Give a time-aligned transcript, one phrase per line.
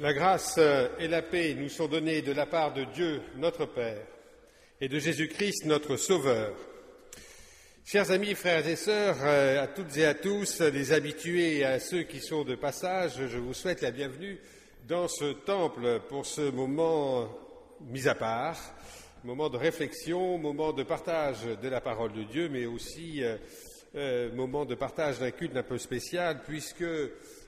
[0.00, 0.60] La grâce
[1.00, 4.06] et la paix nous sont données de la part de Dieu, notre Père,
[4.80, 6.54] et de Jésus-Christ, notre Sauveur.
[7.84, 11.80] Chers amis, frères et sœurs, euh, à toutes et à tous, les habitués et à
[11.80, 14.38] ceux qui sont de passage, je vous souhaite la bienvenue
[14.86, 17.28] dans ce temple pour ce moment
[17.80, 18.56] mis à part,
[19.24, 23.36] moment de réflexion, moment de partage de la parole de Dieu, mais aussi euh,
[23.96, 26.86] euh, moment de partage d'un culte un peu spécial, puisque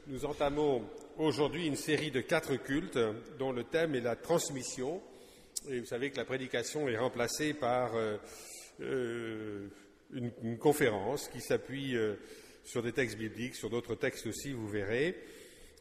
[0.08, 0.82] nous entamons
[1.20, 2.98] aujourd'hui une série de quatre cultes
[3.38, 5.02] dont le thème est la transmission.
[5.68, 8.16] Et vous savez que la prédication est remplacée par euh,
[8.80, 9.68] euh,
[10.14, 12.14] une, conférence qui s'appuie euh,
[12.64, 15.14] sur des textes bibliques, sur d'autres textes aussi, vous verrez.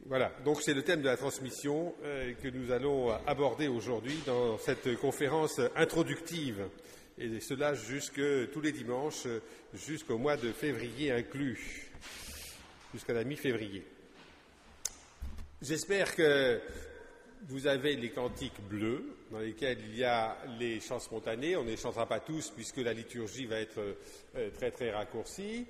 [0.06, 1.94] Voilà, donc c'est le thème de la transmission
[2.42, 6.70] que nous allons aborder aujourd'hui dans cette conférence introductive,
[7.18, 8.22] et cela jusque
[8.54, 9.28] tous les dimanches
[9.74, 11.92] jusqu'au mois de février inclus,
[12.94, 13.84] jusqu'à la mi-février.
[15.62, 16.58] J'espère que
[17.50, 21.58] vous avez les cantiques bleus dans lesquels il y a les chants spontanés.
[21.58, 23.98] On ne les chantera pas tous puisque la liturgie va être
[24.38, 25.66] euh, très très raccourcie.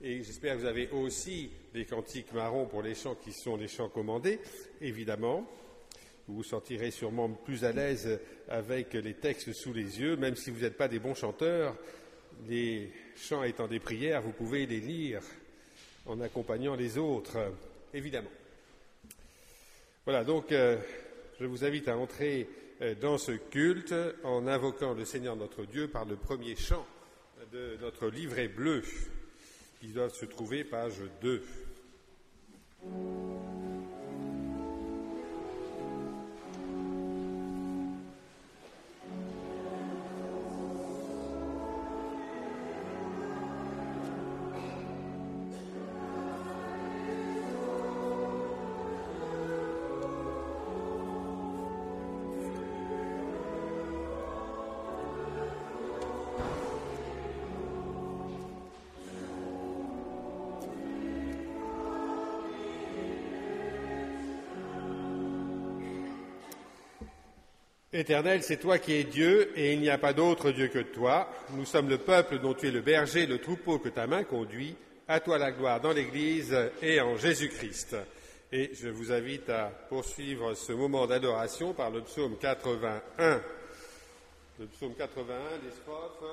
[0.00, 3.66] Et j'espère que vous avez aussi les cantiques marrons pour les chants qui sont les
[3.66, 4.38] chants commandés,
[4.80, 5.44] évidemment.
[6.28, 10.52] Vous vous sentirez sûrement plus à l'aise avec les textes sous les yeux, même si
[10.52, 11.76] vous n'êtes pas des bons chanteurs.
[12.48, 15.20] Les chants étant des prières, vous pouvez les lire
[16.06, 17.38] en accompagnant les autres,
[17.92, 18.30] évidemment.
[20.04, 20.78] Voilà, donc euh,
[21.38, 22.48] je vous invite à entrer
[22.80, 26.84] euh, dans ce culte en invoquant le Seigneur notre Dieu par le premier chant
[27.52, 28.82] de notre livret bleu
[29.80, 31.42] qui doit se trouver page 2.
[67.94, 71.28] Éternel, c'est toi qui es Dieu, et il n'y a pas d'autre Dieu que toi.
[71.50, 74.74] Nous sommes le peuple dont tu es le berger, le troupeau que ta main conduit.
[75.08, 77.96] À toi la gloire dans l'Église et en Jésus-Christ.
[78.50, 83.42] Et je vous invite à poursuivre ce moment d'adoration par le psaume 81.
[84.58, 86.24] Le psaume 81, les strophes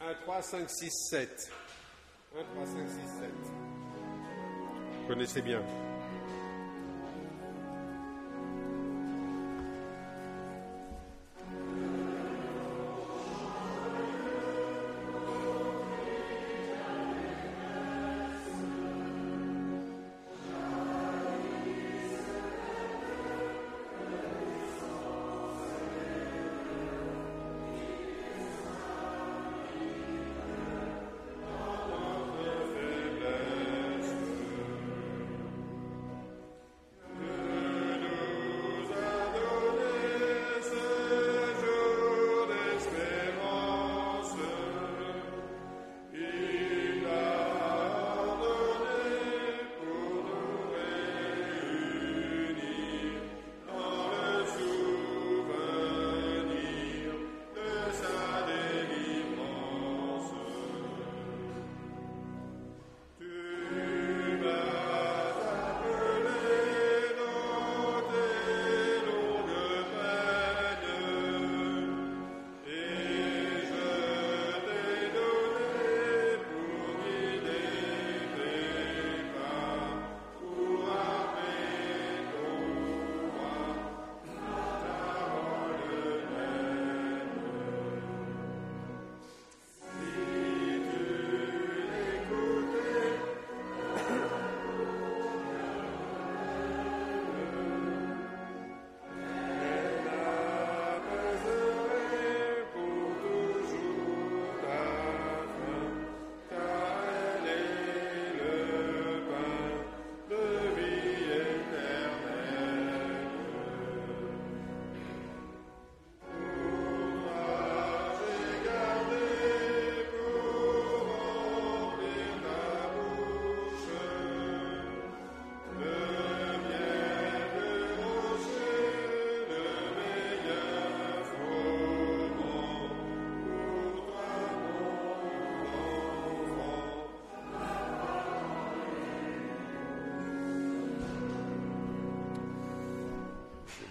[0.00, 1.52] 1, 3, 5, 6, 7.
[2.36, 3.30] 1, 3, 5, 6, 7.
[5.00, 5.62] Vous connaissez bien.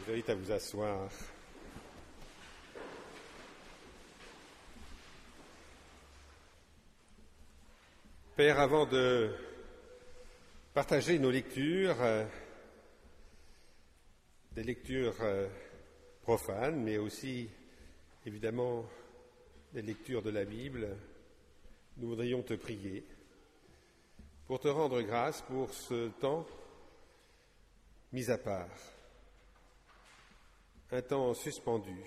[0.08, 1.10] Vous invite à vous asseoir.
[8.38, 9.36] Père, avant de
[10.74, 12.26] partager nos lectures, euh,
[14.54, 15.50] des lectures euh,
[16.22, 17.50] profanes, mais aussi
[18.26, 18.86] évidemment
[19.74, 20.88] des lectures de la Bible,
[21.98, 23.06] nous voudrions te prier
[24.46, 26.46] pour te rendre grâce pour ce temps
[28.14, 28.70] mis à part,
[30.92, 31.98] un temps suspendu,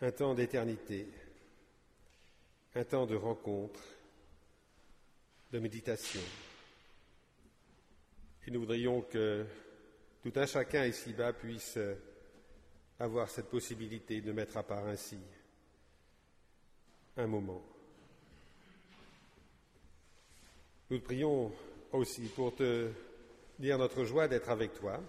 [0.00, 1.06] un temps d'éternité,
[2.74, 3.80] un temps de rencontre,
[5.50, 6.20] de méditation.
[8.46, 9.46] Et nous voudrions que
[10.22, 11.78] tout un chacun ici-bas puisse
[12.98, 15.18] avoir cette possibilité de mettre à part ainsi
[17.16, 17.62] un moment.
[20.90, 21.52] Nous prions
[21.92, 22.90] aussi pour te
[23.58, 25.00] dire notre joie d'être avec toi,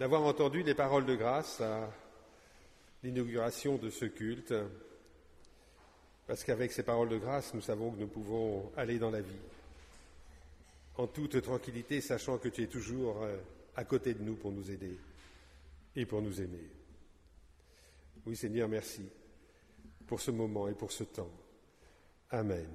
[0.00, 1.92] d'avoir entendu les paroles de grâce à
[3.02, 4.54] l'inauguration de ce culte,
[6.26, 9.42] parce qu'avec ces paroles de grâce, nous savons que nous pouvons aller dans la vie,
[10.96, 13.36] en toute tranquillité, sachant que tu es toujours euh,
[13.76, 14.98] à côté de nous pour nous aider
[15.94, 16.70] et pour nous aimer.
[18.24, 19.06] Oui Seigneur, merci
[20.06, 21.30] pour ce moment et pour ce temps.
[22.30, 22.70] Amen.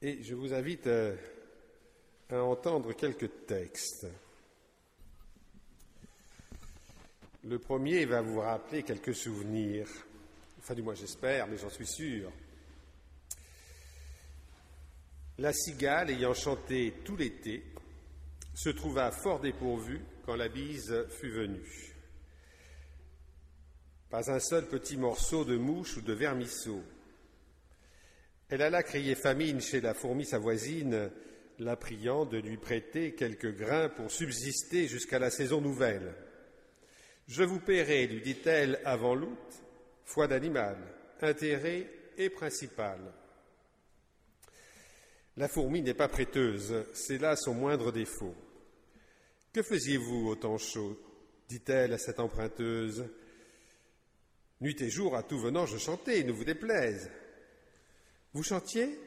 [0.00, 1.14] Et je vous invite euh,
[2.30, 4.06] à entendre quelques textes.
[7.44, 9.88] Le premier va vous rappeler quelques souvenirs,
[10.58, 12.32] enfin du moins j'espère, mais j'en suis sûr.
[15.38, 17.62] La cigale, ayant chanté tout l'été,
[18.54, 21.94] se trouva fort dépourvue quand la bise fut venue.
[24.10, 26.82] Pas un seul petit morceau de mouche ou de vermisseau.
[28.48, 31.10] Elle alla crier famine chez la fourmi sa voisine,
[31.58, 36.14] la priant de lui prêter quelques grains pour subsister jusqu'à la saison nouvelle.
[37.28, 39.62] Je vous paierai, lui dit-elle avant l'août,
[40.04, 40.76] foi d'animal,
[41.20, 43.00] intérêt et principal.
[45.36, 48.34] La fourmi n'est pas prêteuse, c'est là son moindre défaut.
[49.52, 50.98] Que faisiez-vous au temps chaud?
[51.48, 53.06] dit-elle à cette emprunteuse.
[54.60, 57.10] Nuit et jour, à tout venant, je chantais, ne vous déplaise.
[58.32, 58.98] Vous chantiez?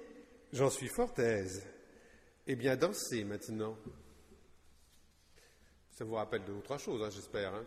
[0.53, 1.63] J'en suis fort aise.
[2.51, 3.77] Eh bien, dansez maintenant.
[5.91, 7.53] Ça vous rappelle deux ou trois choses, hein, j'espère.
[7.53, 7.63] Hein.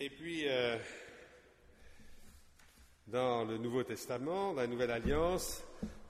[0.00, 0.76] Et puis, euh,
[3.06, 5.62] dans le Nouveau Testament, la Nouvelle Alliance,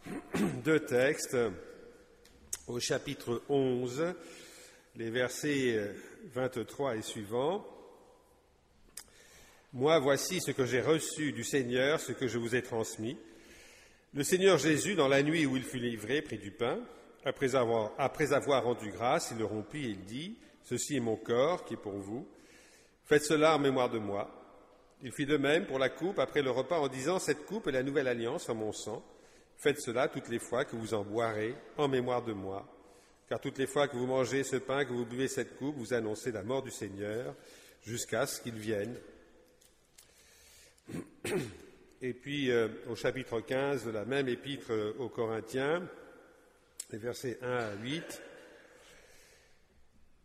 [0.64, 1.36] deux textes
[2.66, 4.14] au chapitre 11,
[4.96, 5.94] les versets
[6.32, 7.66] 23 et suivants.
[9.74, 13.18] Moi, voici ce que j'ai reçu du Seigneur, ce que je vous ai transmis.
[14.14, 16.78] Le Seigneur Jésus, dans la nuit où il fut livré, prit du pain.
[17.24, 21.16] Après avoir, après avoir rendu grâce, il le rompit et il dit, Ceci est mon
[21.16, 22.28] corps qui est pour vous.
[23.06, 24.30] Faites cela en mémoire de moi.
[25.02, 27.72] Il fit de même pour la coupe après le repas en disant, Cette coupe est
[27.72, 29.02] la nouvelle alliance en mon sang.
[29.56, 32.68] Faites cela toutes les fois que vous en boirez en mémoire de moi.
[33.30, 35.94] Car toutes les fois que vous mangez ce pain, que vous buvez cette coupe, vous
[35.94, 37.34] annoncez la mort du Seigneur
[37.82, 38.94] jusqu'à ce qu'il vienne.
[42.04, 45.88] Et puis euh, au chapitre 15 de la même épître euh, aux Corinthiens,
[46.90, 48.22] les versets 1 à 8,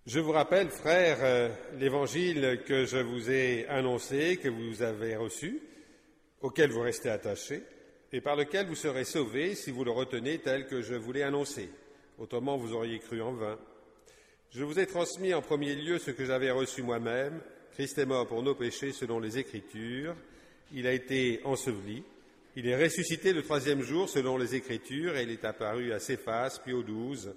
[0.08, 5.62] je vous rappelle, frères, euh, l'évangile que je vous ai annoncé, que vous avez reçu,
[6.42, 7.62] auquel vous restez attachés,
[8.12, 11.22] et par lequel vous serez sauvés si vous le retenez tel que je vous l'ai
[11.22, 11.70] annoncé.
[12.18, 13.60] Autrement, vous auriez cru en vain.
[14.50, 17.40] Je vous ai transmis en premier lieu ce que j'avais reçu moi-même.
[17.74, 20.16] Christ est mort pour nos péchés selon les Écritures
[20.74, 22.04] il a été enseveli,
[22.56, 26.60] il est ressuscité le troisième jour selon les Écritures et il est apparu à Céphas,
[26.64, 27.36] puis aux douze.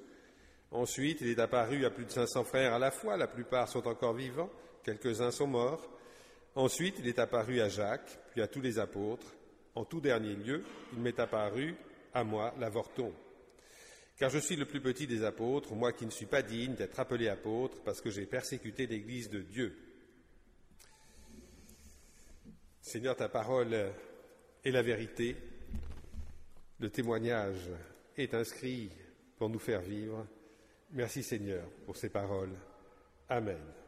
[0.70, 3.86] Ensuite, il est apparu à plus de 500 frères à la fois, la plupart sont
[3.86, 4.50] encore vivants,
[4.82, 5.86] quelques-uns sont morts.
[6.54, 9.26] Ensuite, il est apparu à Jacques, puis à tous les apôtres.
[9.74, 11.74] En tout dernier lieu, il m'est apparu
[12.14, 13.12] à moi, l'avorton.
[14.16, 16.98] Car je suis le plus petit des apôtres, moi qui ne suis pas digne d'être
[16.98, 19.76] appelé apôtre, parce que j'ai persécuté l'Église de Dieu.
[22.80, 23.74] Seigneur, ta parole
[24.64, 25.36] est la vérité.
[26.78, 27.70] Le témoignage
[28.16, 28.90] est inscrit
[29.36, 30.26] pour nous faire vivre.
[30.92, 32.56] Merci Seigneur pour ces paroles.
[33.28, 33.79] Amen.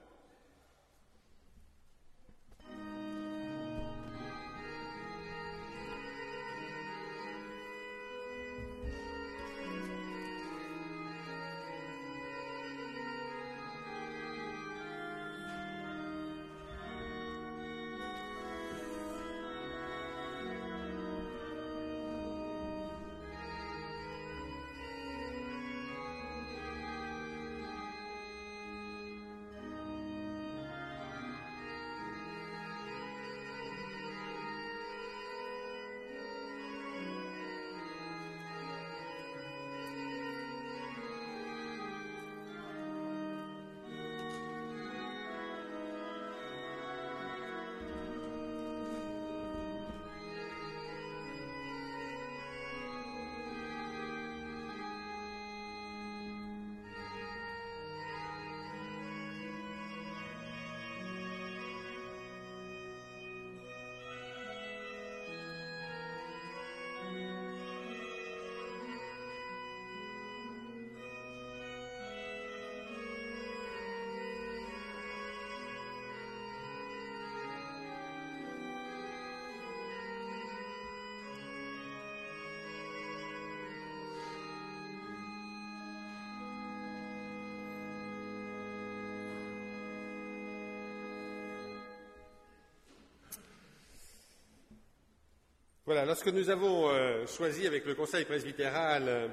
[95.89, 99.27] Lorsque nous avons euh, choisi avec le Conseil presbytéral euh,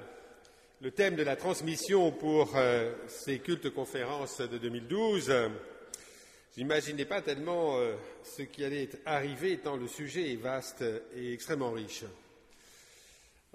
[0.81, 5.31] le thème de la transmission pour euh, ces cultes conférences de 2012,
[6.57, 7.77] j'imaginais pas tellement
[8.23, 10.83] ce qui allait arriver tant le sujet est vaste
[11.15, 12.05] et extrêmement riche.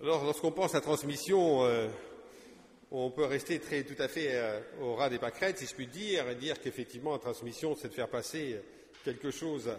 [0.01, 1.67] Lorsqu'on pense à transmission,
[2.93, 4.41] on peut rester tout à fait
[4.81, 7.95] au ras des pâquerettes, si je puis dire, et dire qu'effectivement, la transmission, c'est de
[7.95, 8.61] faire passer
[9.03, 9.71] quelque chose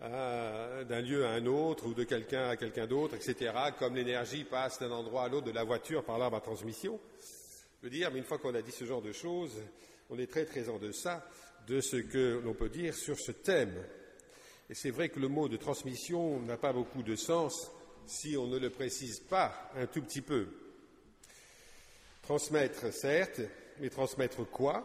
[0.00, 4.78] d'un lieu à un autre ou de quelqu'un à quelqu'un d'autre, etc., comme l'énergie passe
[4.78, 7.00] d'un endroit à l'autre de la voiture par l'arbre à transmission.
[7.80, 9.54] Je veux dire, mais une fois qu'on a dit ce genre de choses,
[10.10, 11.26] on est très très en deçà
[11.66, 13.74] de ce que l'on peut dire sur ce thème.
[14.68, 17.70] Et c'est vrai que le mot de transmission n'a pas beaucoup de sens
[18.06, 20.48] si on ne le précise pas un tout petit peu.
[22.22, 23.40] Transmettre, certes,
[23.78, 24.84] mais transmettre quoi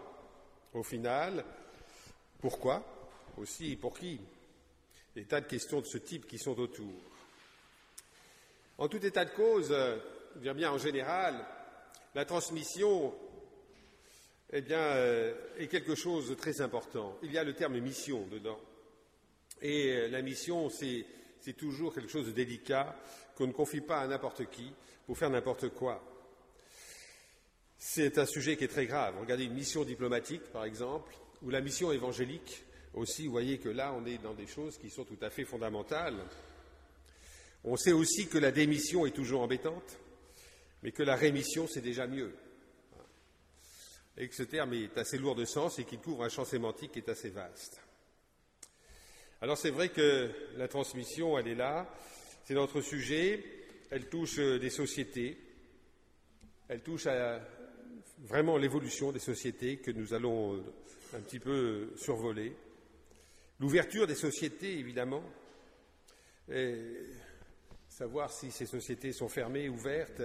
[0.74, 1.44] Au final,
[2.40, 2.84] pourquoi?
[3.38, 4.20] Aussi, pour qui?
[5.16, 6.94] Des tas de questions de ce type qui sont autour.
[8.78, 9.98] En tout état de cause, euh,
[10.36, 11.46] bien, en général,
[12.16, 13.14] la transmission
[14.54, 17.18] eh bien, euh, est quelque chose de très important.
[17.24, 18.60] Il y a le terme mission dedans.
[19.62, 21.06] Et euh, la mission, c'est,
[21.40, 22.96] c'est toujours quelque chose de délicat
[23.36, 24.74] qu'on ne confie pas à n'importe qui
[25.06, 26.04] pour faire n'importe quoi.
[27.78, 29.16] C'est un sujet qui est très grave.
[29.20, 33.94] Regardez une mission diplomatique, par exemple, ou la mission évangélique aussi, vous voyez que là,
[33.94, 36.18] on est dans des choses qui sont tout à fait fondamentales.
[37.64, 40.00] On sait aussi que la démission est toujours embêtante,
[40.84, 42.34] mais que la rémission, c'est déjà mieux.
[44.18, 46.92] Et que ce terme est assez lourd de sens et qu'il couvre un champ sémantique
[46.92, 47.80] qui est assez vaste.
[49.42, 51.92] Alors c'est vrai que la transmission, elle est là,
[52.44, 53.44] c'est notre sujet,
[53.90, 55.38] elle touche des sociétés,
[56.68, 57.42] elle touche à
[58.20, 60.64] vraiment l'évolution des sociétés que nous allons
[61.14, 62.56] un petit peu survoler.
[63.62, 65.22] L'ouverture des sociétés, évidemment,
[66.52, 66.82] et
[67.88, 70.24] savoir si ces sociétés sont fermées, ouvertes,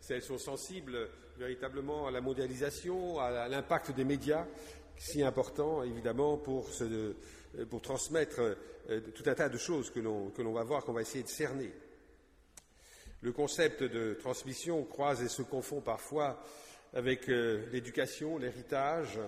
[0.00, 1.08] si elles sont sensibles
[1.38, 4.48] véritablement à la mondialisation, à l'impact des médias,
[4.96, 6.68] si important, évidemment, pour,
[7.70, 8.56] pour transmettre
[8.90, 11.70] euh, tout un tas de choses que l'on va voir, qu'on va essayer de cerner.
[13.20, 16.42] Le concept de transmission croise et se confond parfois
[16.94, 19.20] avec euh, l'éducation, l'héritage,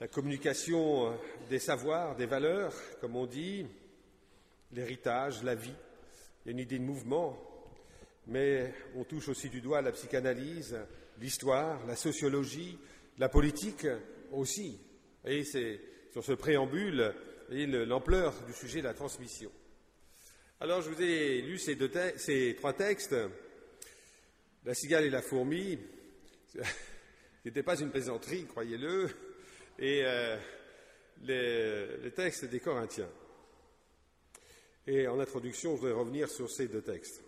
[0.00, 1.16] la communication euh,
[1.48, 3.66] des savoirs, des valeurs, comme on dit,
[4.72, 5.74] l'héritage, la vie.
[6.46, 7.38] Une idée de mouvement,
[8.26, 10.76] mais on touche aussi du doigt la psychanalyse,
[11.20, 12.78] l'histoire, la sociologie,
[13.18, 13.86] la politique
[14.30, 14.78] aussi.
[15.24, 15.80] Et c'est
[16.12, 17.14] sur ce préambule
[17.50, 19.50] et l'ampleur du sujet de la transmission.
[20.60, 21.78] Alors je vous ai lu ces,
[22.16, 23.16] ces trois textes,
[24.64, 25.78] La cigale et la fourmi,
[26.54, 26.58] ce
[27.44, 29.10] n'était pas une plaisanterie, croyez-le,
[29.78, 30.36] et euh,
[31.22, 33.10] les, textes des Corinthiens.
[34.86, 37.22] Et en introduction, je voudrais revenir sur ces deux textes.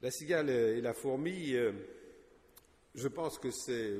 [0.00, 1.72] La cigale et la fourmi, euh,
[2.94, 3.92] je pense que c'est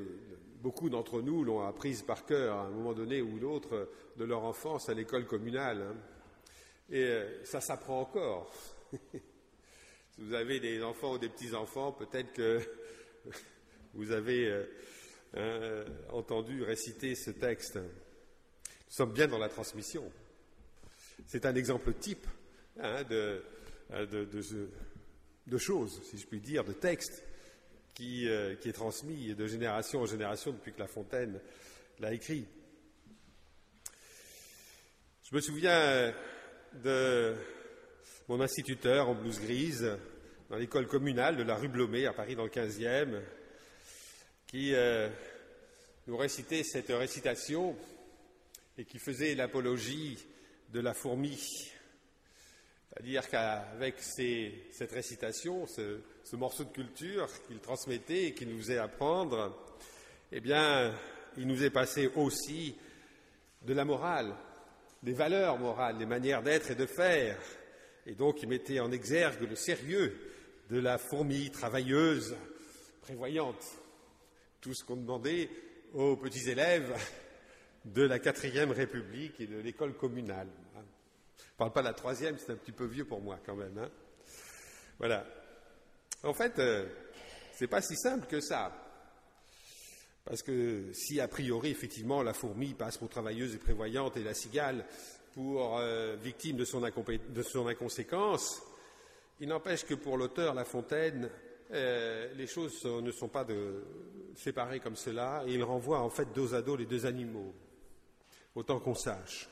[0.61, 4.43] beaucoup d'entre nous l'ont apprise par cœur à un moment donné ou l'autre de leur
[4.43, 5.81] enfance à l'école communale.
[5.81, 5.95] Hein.
[6.89, 8.53] Et euh, ça s'apprend encore.
[8.91, 12.59] si vous avez des enfants ou des petits-enfants, peut-être que
[13.93, 14.65] vous avez
[15.35, 17.77] euh, entendu réciter ce texte.
[17.77, 20.11] Nous sommes bien dans la transmission.
[21.25, 22.27] C'est un exemple type
[22.79, 23.43] hein, de,
[23.89, 24.27] de,
[25.47, 27.23] de, choses, si je puis dire, de texte
[27.93, 31.39] qui, euh, qui est transmis de génération en génération depuis que La Fontaine
[31.99, 32.47] l'a écrit.
[35.23, 36.13] Je me souviens
[36.83, 37.35] de
[38.27, 39.97] mon instituteur en blouse grise
[40.49, 43.19] dans l'école communale de la rue Blomet à Paris dans le 15e,
[44.53, 45.09] qui euh,
[46.05, 47.75] nous récitait cette récitation
[48.77, 50.23] et qui faisait l'apologie
[50.71, 51.71] de la fourmi.
[52.87, 59.57] C'est-à-dire qu'avec cette récitation, ce, morceau de culture qu'il transmettait et qu'il nous faisait apprendre,
[60.31, 60.93] eh bien,
[61.35, 62.75] il nous est passé aussi
[63.63, 64.35] de la morale,
[65.01, 67.39] des valeurs morales, des manières d'être et de faire.
[68.05, 70.15] Et donc, il mettait en exergue le sérieux
[70.69, 72.35] de la fourmi travailleuse,
[73.01, 73.79] prévoyante
[74.63, 75.49] tout ce qu'on demandait
[75.93, 76.95] aux petits élèves
[77.85, 80.47] de la quatrième République et de l'école communale.
[80.73, 83.57] Je ne parle pas de la troisième, c'est un petit peu vieux pour moi quand
[83.57, 83.77] même.
[83.77, 83.89] Hein.
[84.97, 85.25] voilà.
[86.23, 86.87] En fait, euh,
[87.57, 88.71] ce n'est pas si simple que ça.
[90.23, 94.33] Parce que si a priori, effectivement, la fourmi passe pour travailleuse et prévoyante et la
[94.33, 94.85] cigale
[95.33, 98.61] pour euh, victime de son, de son inconséquence,
[99.41, 101.29] il n'empêche que pour l'auteur La Fontaine,
[101.73, 103.45] euh, les choses ne sont pas
[104.35, 107.53] séparées comme cela, et il renvoie en fait dos à dos les deux animaux,
[108.55, 109.49] autant qu'on sache.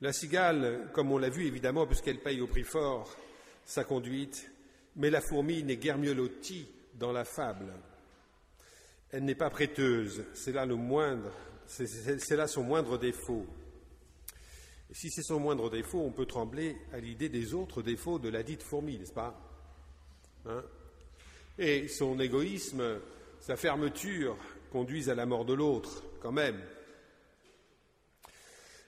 [0.00, 3.14] La cigale, comme on l'a vu évidemment, puisqu'elle paye au prix fort
[3.66, 4.50] sa conduite,
[4.96, 7.72] mais la fourmi n'est guère mieux lotie dans la fable.
[9.10, 11.32] Elle n'est pas prêteuse, c'est là le moindre,
[11.66, 13.46] c'est là son moindre défaut.
[14.92, 18.42] Si c'est son moindre défaut, on peut trembler à l'idée des autres défauts de la
[18.42, 19.38] dite fourmi, n'est-ce pas?
[20.46, 20.64] Hein?
[21.60, 23.00] Et son égoïsme,
[23.38, 24.34] sa fermeture
[24.72, 26.58] conduisent à la mort de l'autre, quand même.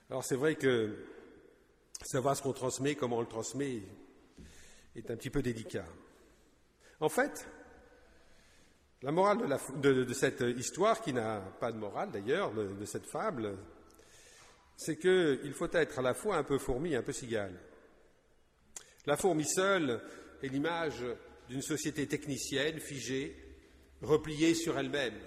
[0.08, 0.96] Alors c'est vrai que
[2.02, 3.82] savoir ce qu'on transmet, comment on le transmet,
[4.96, 5.84] est un petit peu délicat.
[6.98, 7.46] En fait,
[9.02, 13.54] la morale de, cette histoire, qui n'a pas de morale d'ailleurs, de, cette fable,
[14.78, 17.52] c'est qu'il faut être à la fois un peu fourmi et un peu cigale.
[19.04, 20.00] La fourmi seule
[20.42, 21.04] est l'image
[21.52, 23.36] d'une société technicienne, figée,
[24.00, 25.18] repliée sur elle-même,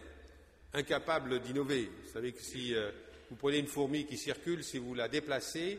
[0.73, 1.87] incapable d'innover.
[2.03, 2.91] Vous savez que si euh,
[3.29, 5.77] vous prenez une fourmi qui circule, si vous la déplacez,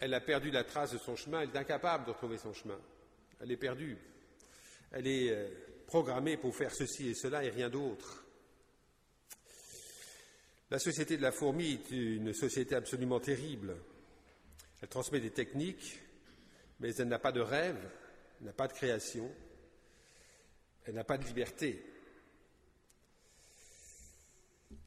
[0.00, 2.80] elle a perdu la trace de son chemin, elle est incapable de retrouver son chemin.
[3.42, 3.98] Elle est perdue.
[4.90, 5.48] Elle est euh,
[5.86, 8.24] programmée pour faire ceci et cela et rien d'autre.
[10.70, 13.76] La société de la fourmi est une société absolument terrible.
[14.80, 16.00] Elle transmet des techniques,
[16.80, 17.90] mais elle n'a pas de rêve,
[18.40, 19.30] elle n'a pas de création,
[20.88, 21.84] elle n'a pas de liberté.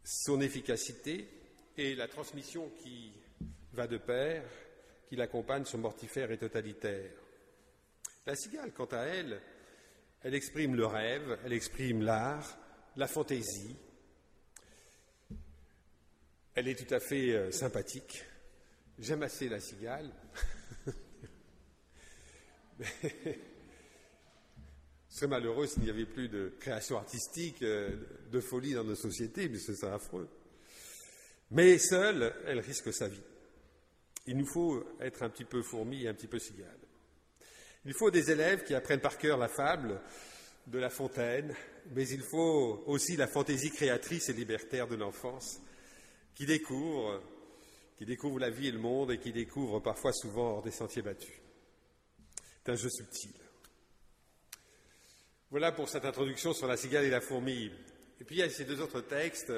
[0.03, 1.29] Son efficacité,
[1.77, 3.13] et la transmission qui
[3.73, 4.43] va de pair,
[5.07, 7.13] qui l'accompagne, sont mortifères et totalitaires.
[8.25, 9.39] La cigale, quant à elle,
[10.23, 12.57] elle exprime le rêve, elle exprime l'art,
[12.95, 13.77] la fantaisie.
[16.55, 18.25] Elle est tout à fait euh, sympathique.
[18.97, 20.11] J'aime assez la cigale.
[25.11, 27.97] Ce serait malheureux s'il n'y avait plus de création artistique, euh,
[28.31, 30.29] de folie dans nos sociétés, mais ce serait affreux.
[31.51, 33.21] Mais seule, elle risque sa vie.
[34.25, 36.79] Il nous faut être un petit peu fourmi et un petit peu cigale.
[37.83, 39.99] Il faut des élèves qui apprennent par cœur la fable
[40.67, 41.53] de La Fontaine,
[41.93, 45.59] mais il faut aussi la fantaisie créatrice et libertaire de l'enfance,
[46.35, 47.21] qui découvre,
[47.97, 51.01] qui découvre la vie et le monde et qui découvre parfois souvent hors des sentiers
[51.01, 51.35] battus.
[52.63, 53.40] C'est un jeu subtil.
[55.51, 57.69] Voilà pour cette introduction sur la cigale et la fourmi.
[58.21, 59.51] Et puis il y a ces deux autres textes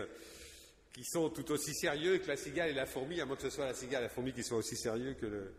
[0.92, 3.52] qui sont tout aussi sérieux que la cigale et la fourmi, à moins que ce
[3.52, 5.52] soit la cigale et la fourmi qui soient aussi sérieux que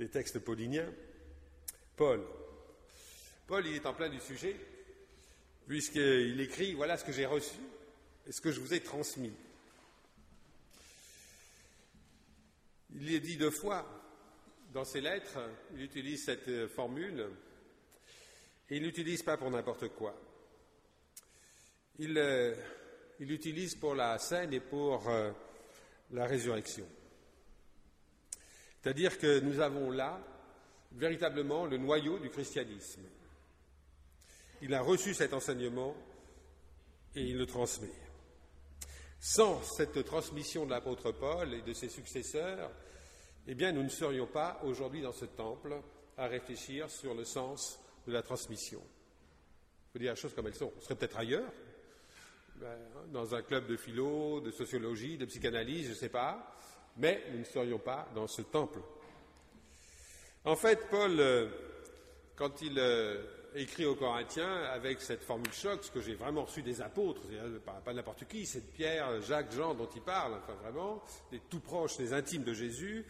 [0.00, 0.92] les textes pauliniens.
[1.96, 2.24] Paul.
[3.46, 4.56] Paul, il est en plein du sujet,
[5.68, 7.60] puisqu'il écrit Voilà ce que j'ai reçu
[8.26, 9.32] et ce que je vous ai transmis.
[12.96, 13.86] Il est dit deux fois
[14.74, 15.38] dans ses lettres,
[15.76, 17.28] il utilise cette formule,
[18.72, 20.18] et il l'utilise pas pour n'importe quoi.
[21.98, 22.54] Il, euh,
[23.20, 25.30] il l'utilise pour la scène et pour euh,
[26.12, 26.86] la résurrection.
[28.80, 30.18] C'est-à-dire que nous avons là
[30.92, 33.02] véritablement le noyau du christianisme.
[34.62, 35.94] Il a reçu cet enseignement
[37.14, 37.92] et il le transmet.
[39.20, 42.70] Sans cette transmission de l'apôtre Paul et de ses successeurs,
[43.46, 45.76] eh bien, nous ne serions pas aujourd'hui dans ce temple
[46.16, 48.80] à réfléchir sur le sens de la transmission.
[48.80, 50.72] Il faut dire les choses comme elles sont.
[50.76, 51.52] On serait peut-être ailleurs,
[52.56, 52.78] ben,
[53.12, 56.56] dans un club de philo, de sociologie, de psychanalyse, je ne sais pas,
[56.96, 58.80] mais nous ne serions pas dans ce temple
[60.44, 61.48] en fait, Paul, euh,
[62.34, 63.22] quand il euh,
[63.54, 67.22] écrit aux Corinthiens avec cette formule choc, ce que j'ai vraiment reçu des apôtres,
[67.84, 71.96] pas, n'importe qui, c'est Pierre, Jacques, Jean dont il parle, enfin vraiment, des tout proches,
[71.96, 73.06] des intimes de Jésus,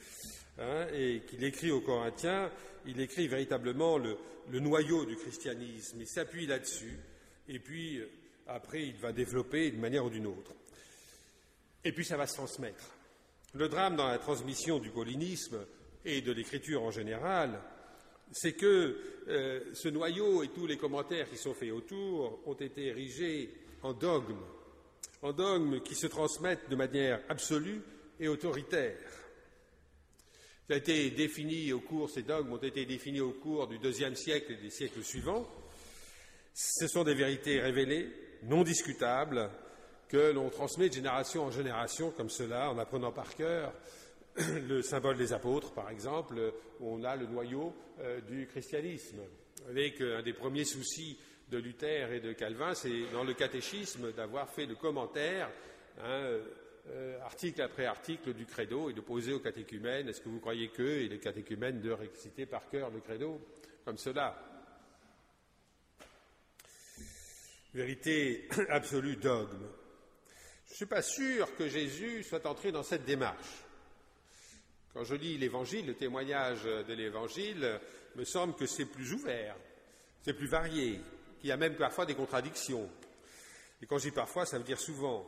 [0.59, 2.51] hein, et qu'il écrit aux Corinthiens,
[2.87, 4.17] il écrit véritablement le,
[4.51, 6.99] noyau du christianisme, il s'appuie là-dessus,
[7.49, 8.09] et puis euh,
[8.47, 10.53] après il va développer d'une manière ou d'une autre.
[11.85, 12.91] Et puis ça va se transmettre.
[13.55, 15.59] Le drame dans la transmission du paulinisme,
[16.05, 17.61] et de l'écriture en général,
[18.33, 18.97] c'est que
[19.29, 23.93] euh, ce noyau et tous les commentaires qui sont faits autour ont été érigés en
[23.93, 24.45] dogmes,
[25.23, 27.83] en dogmes qui se transmettent de manière absolue
[28.19, 28.97] et autoritaire.
[30.73, 34.53] A été défini au cours, ces dogmes ont été définis au cours du deuxième siècle
[34.53, 35.47] et des siècles suivants.
[36.55, 38.09] Ce sont des vérités révélées,
[38.45, 39.51] non discutables,
[40.09, 43.75] que l'on transmet de génération en génération comme cela, en apprenant par cœur
[44.37, 49.21] le symbole des apôtres, par exemple, où on a le noyau euh, du christianisme.
[49.69, 51.19] Avec un des premiers soucis
[51.51, 55.51] de Luther et de Calvin, c'est dans le catéchisme d'avoir fait le commentaire,
[56.03, 56.39] hein,
[56.89, 60.69] euh, article après article du credo, et de poser au catéchumène est-ce que vous croyez
[60.69, 63.41] que Et le catéchumène de réciter par cœur le credo,
[63.85, 64.37] comme cela?
[67.73, 69.67] Vérité absolue dogme.
[70.67, 73.65] Je ne suis pas sûr que Jésus soit entré dans cette démarche.
[74.93, 77.81] Quand je lis l'Évangile, le témoignage de l'Évangile,
[78.17, 79.57] me semble que c'est plus ouvert,
[80.23, 81.01] c'est plus varié,
[81.39, 82.89] qu'il y a même parfois des contradictions.
[83.81, 85.27] Et quand je dis parfois, ça veut dire souvent.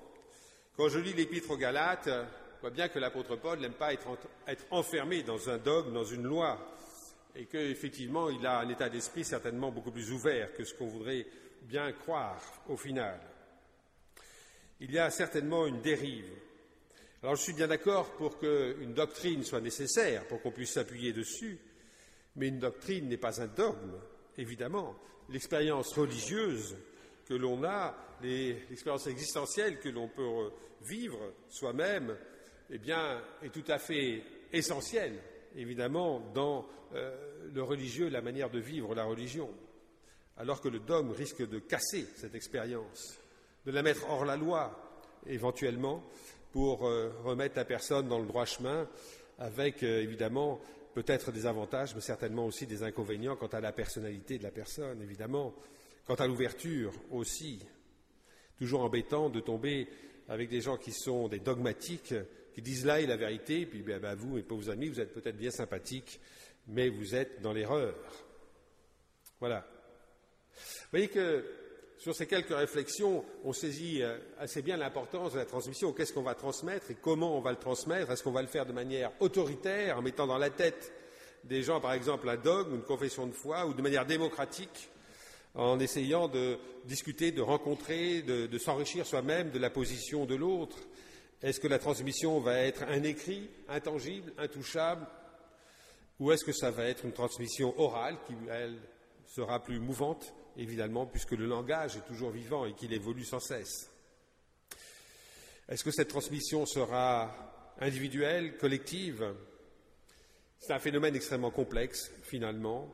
[0.76, 4.18] Quand je lis l'Épître aux Galates, je vois bien que l'apôtre Paul n'aime pas être,
[4.48, 6.58] être enfermé dans un dogme, dans une loi,
[7.36, 11.26] et qu'effectivement, il a un état d'esprit certainement beaucoup plus ouvert que ce qu'on voudrait
[11.62, 13.20] bien croire au final.
[14.80, 16.30] Il y a certainement une dérive.
[17.22, 21.58] Alors je suis bien d'accord pour qu'une doctrine soit nécessaire, pour qu'on puisse s'appuyer dessus,
[22.34, 23.94] mais une doctrine n'est pas un dogme,
[24.36, 24.96] évidemment.
[25.28, 26.76] L'expérience religieuse
[27.26, 30.50] que l'on a, l'expérience existentielle que l'on peut
[30.82, 32.16] vivre soi-même,
[32.70, 32.76] eh
[33.42, 35.20] est tout à fait essentielle,
[35.56, 39.50] évidemment, dans euh, le religieux, la manière de vivre la religion,
[40.36, 43.18] alors que le dogme risque de casser cette expérience,
[43.66, 46.02] de la mettre hors la loi, éventuellement,
[46.52, 48.88] pour euh, remettre la personne dans le droit chemin,
[49.38, 50.60] avec euh, évidemment
[50.94, 55.02] peut-être des avantages, mais certainement aussi des inconvénients quant à la personnalité de la personne,
[55.02, 55.54] évidemment,
[56.06, 57.60] quant à l'ouverture aussi.
[58.58, 59.88] Toujours embêtant de tomber
[60.28, 62.14] avec des gens qui sont des dogmatiques,
[62.54, 65.12] qui disent là est la vérité, puis ben, ben, vous, mes pauvres amis, vous êtes
[65.12, 66.20] peut-être bien sympathiques,
[66.68, 67.94] mais vous êtes dans l'erreur.
[69.40, 69.66] Voilà.
[70.54, 71.44] Vous voyez que
[71.98, 75.92] sur ces quelques réflexions, on saisit euh, assez bien l'importance de la transmission.
[75.92, 78.10] Qu'est-ce qu'on va transmettre et comment on va le transmettre?
[78.10, 80.92] Est-ce qu'on va le faire de manière autoritaire, en mettant dans la tête
[81.44, 84.90] des gens, par exemple, un dogme, une confession de foi, ou de manière démocratique,
[85.54, 90.76] en essayant de discuter, de rencontrer, de, s'enrichir soi-même de la position de l'autre.
[91.42, 95.06] Est-ce que la transmission va être un écrit intangible, intouchable,
[96.18, 98.78] ou est-ce que ça va être une transmission orale qui, elle,
[99.26, 103.90] sera plus mouvante, évidemment, puisque le langage est toujours vivant et qu'il évolue sans cesse?
[105.68, 107.34] Est-ce que cette transmission sera
[107.80, 109.34] individuelle, collective?
[110.58, 112.88] C'est un phénomène extrêmement complexe, finalement.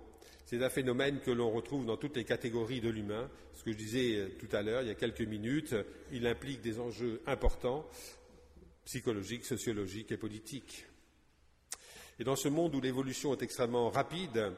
[0.51, 3.31] C'est un phénomène que l'on retrouve dans toutes les catégories de l'humain.
[3.55, 5.77] Ce que je disais euh, tout à l'heure, il y a quelques minutes,
[6.11, 7.89] il implique des enjeux importants,
[8.85, 10.87] psychologiques, sociologiques et politiques.
[12.19, 14.51] Et dans ce monde où l'évolution est extrêmement rapide,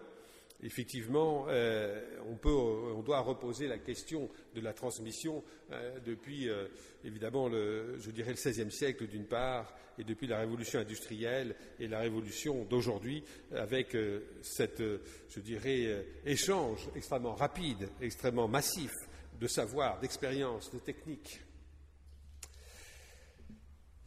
[0.63, 6.69] effectivement, euh, on, peut, on, doit reposer la question de la transmission euh, depuis, euh,
[7.05, 11.87] évidemment, le, je dirais le XVIe siècle d'une part, et depuis la révolution industrielle et
[11.87, 13.23] la révolution d'aujourd'hui,
[13.55, 13.95] avec
[14.41, 18.91] cet, je dirais, échange extrêmement rapide, extrêmement massif
[19.39, 21.43] de savoir, d'expérience, de technique.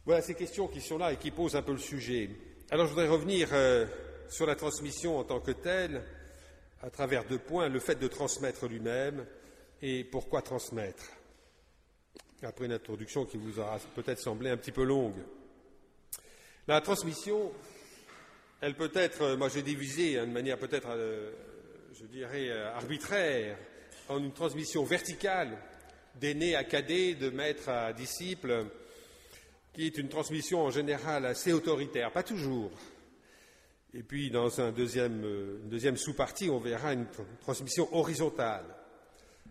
[0.06, 2.30] Voilà ces questions qui sont là et qui posent un peu le sujet.
[2.70, 3.86] Alors je voudrais revenir euh,
[4.28, 6.04] sur la transmission en tant que telle,
[6.82, 9.26] à travers deux points, le fait de transmettre lui-même
[9.82, 11.04] et pourquoi transmettre.
[12.42, 15.22] Après une introduction qui vous aura peut-être semblé un petit peu longue.
[16.68, 17.52] La transmission,
[18.60, 21.32] elle peut être, euh, moi j'ai divisé hein, de manière peut-être, euh,
[21.98, 23.56] je dirais, arbitraire,
[24.08, 25.58] en une transmission verticale,
[26.20, 28.66] d'aîné à cadet, de maître à disciple,
[29.72, 32.70] qui est une transmission en général assez autoritaire, pas toujours.
[33.96, 37.06] Et puis, dans un deuxième, euh, une deuxième sous-partie, on verra une
[37.40, 38.66] transmission horizontale,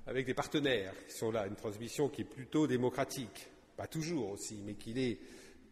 [0.05, 4.62] avec des partenaires qui sont là, une transmission qui est plutôt démocratique, pas toujours aussi,
[4.63, 5.19] mais qui est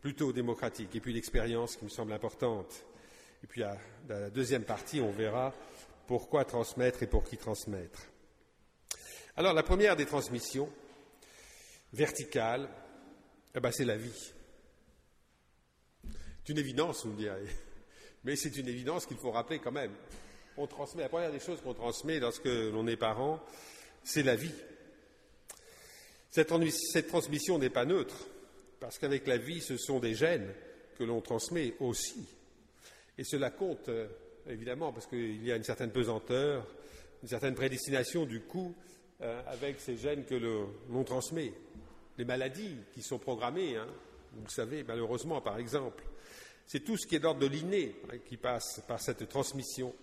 [0.01, 0.95] plutôt démocratique.
[0.95, 2.83] Et puis l'expérience qui me semble importante.
[3.43, 3.77] Et puis, à
[4.09, 5.53] la deuxième partie, on verra
[6.07, 8.07] pourquoi transmettre et pour qui transmettre.
[9.35, 10.69] Alors, la première des transmissions,
[11.91, 12.67] verticale,
[13.53, 14.33] eh ben, c'est la vie.
[16.43, 17.45] C'est une évidence, vous me direz.
[18.23, 19.91] Mais c'est une évidence qu'il faut rappeler quand même.
[20.57, 23.43] On transmet, la première des choses qu'on transmet lorsque l'on est parent,
[24.03, 24.53] c'est la vie.
[26.29, 28.27] Cette, transmission n'est pas neutre,
[28.79, 30.51] parce qu'avec la vie, ce sont des gènes
[30.97, 32.25] que l'on transmet aussi.
[33.17, 34.07] Et cela compte, euh,
[34.49, 36.65] évidemment, parce qu'il y a une certaine pesanteur,
[37.21, 38.73] une certaine prédestination du coup
[39.21, 40.35] euh, avec ces gènes que
[40.89, 41.53] l'on transmet.
[42.17, 43.87] Les maladies qui sont programmées, hein,
[44.33, 46.03] vous le savez, malheureusement, par exemple,
[46.65, 49.93] c'est tout ce qui est d'ordre de l'inné hein, qui passe par cette transmission,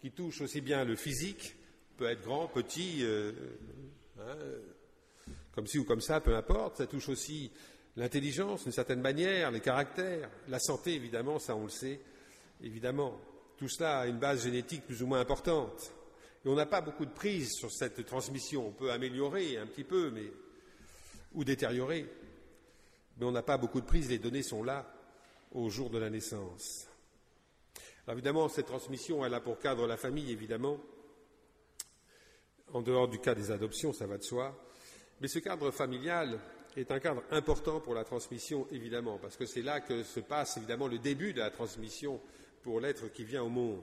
[0.00, 1.56] qui touche aussi bien le physique,
[1.96, 3.32] peut être grand, petit, euh,
[4.18, 4.36] hein,
[5.52, 6.78] comme ci ou comme ça, peu importe.
[6.78, 7.50] Ça touche aussi
[7.96, 12.00] l'intelligence, d'une certaine manière, les caractères, la santé, évidemment, ça on le sait,
[12.62, 13.20] évidemment.
[13.56, 15.92] Tout cela a une base génétique plus ou moins importante.
[16.44, 18.68] Et on n'a pas beaucoup de prise sur cette transmission.
[18.68, 20.10] On peut améliorer un petit peu,
[21.34, 22.06] ou détériorer,
[23.18, 24.08] mais on n'a pas beaucoup de prise.
[24.08, 24.90] Les données sont là
[25.52, 26.86] au jour de la naissance.
[28.06, 30.78] Alors évidemment, cette transmission, elle a pour cadre la famille, évidemment,
[32.72, 34.56] en dehors du cas des adoptions, ça va de soi.
[35.20, 36.40] Mais ce cadre familial,
[36.76, 40.56] est un cadre important pour la transmission, évidemment, parce que c'est là que se passe
[40.56, 42.20] évidemment le début de la transmission
[42.62, 43.82] pour l'être qui vient au monde.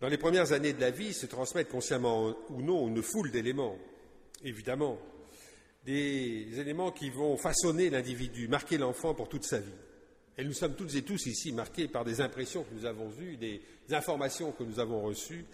[0.00, 3.78] Dans les premières années de la vie se transmettent consciemment ou non une foule d'éléments,
[4.42, 4.98] évidemment,
[5.86, 9.70] des éléments qui vont façonner l'individu, marquer l'enfant pour toute sa vie.
[10.36, 13.36] Et nous sommes toutes et tous ici marqués par des impressions que nous avons eues,
[13.36, 15.44] des informations que nous avons reçues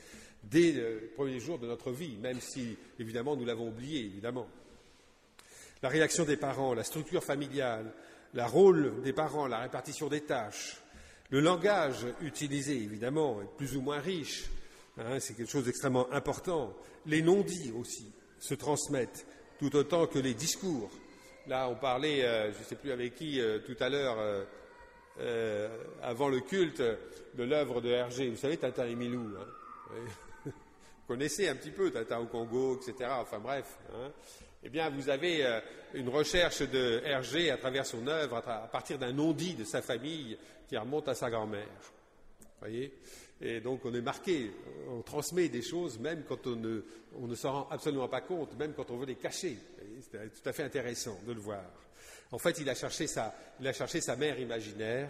[0.43, 4.11] dès le premier jour de notre vie, même si, évidemment, nous l'avons oublié.
[5.83, 7.93] La réaction des parents, la structure familiale,
[8.33, 10.79] le rôle des parents, la répartition des tâches,
[11.31, 14.45] le langage utilisé, évidemment, est plus ou moins riche,
[14.99, 16.75] hein, c'est quelque chose d'extrêmement important.
[17.07, 19.27] Les non-dits aussi se transmettent
[19.63, 20.91] tout autant que les discours.
[21.47, 24.17] Là, on parlait, euh, je ne sais plus avec qui, euh, tout à l'heure,
[25.21, 25.69] euh,
[26.03, 28.29] avant le culte, de l'œuvre de Hergé.
[28.29, 29.37] Vous savez, Tata et Milou.
[29.39, 30.01] Hein
[30.47, 30.53] vous
[31.07, 33.09] connaissez un petit peu Tata au Congo, etc.
[33.21, 33.79] Enfin bref.
[33.95, 34.11] Hein
[34.65, 35.45] eh bien, vous avez
[35.95, 40.39] une recherche de Hergé à travers son œuvre, à, partir d'un non-dit de sa famille
[40.69, 41.93] qui remonte à sa grand-mère.
[42.61, 42.93] Voyez?
[43.45, 44.53] Et donc, on est marqué,
[44.89, 46.85] on transmet des choses même quand on ne,
[47.17, 49.59] on ne s'en rend absolument pas compte, même quand on veut les cacher.
[50.01, 51.65] C'est tout à fait intéressant de le voir.
[52.31, 55.09] En fait, il a cherché sa, il a cherché sa mère imaginaire,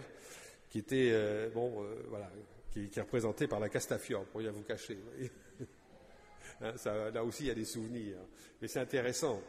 [0.67, 2.31] qui était, euh, bon, euh, voilà,
[2.71, 4.97] qui, est représentée par la Castafiore, pour rien vous cacher.
[6.61, 6.73] hein,
[7.13, 8.17] là aussi, il y a des souvenirs.
[8.59, 9.41] Mais c'est intéressant.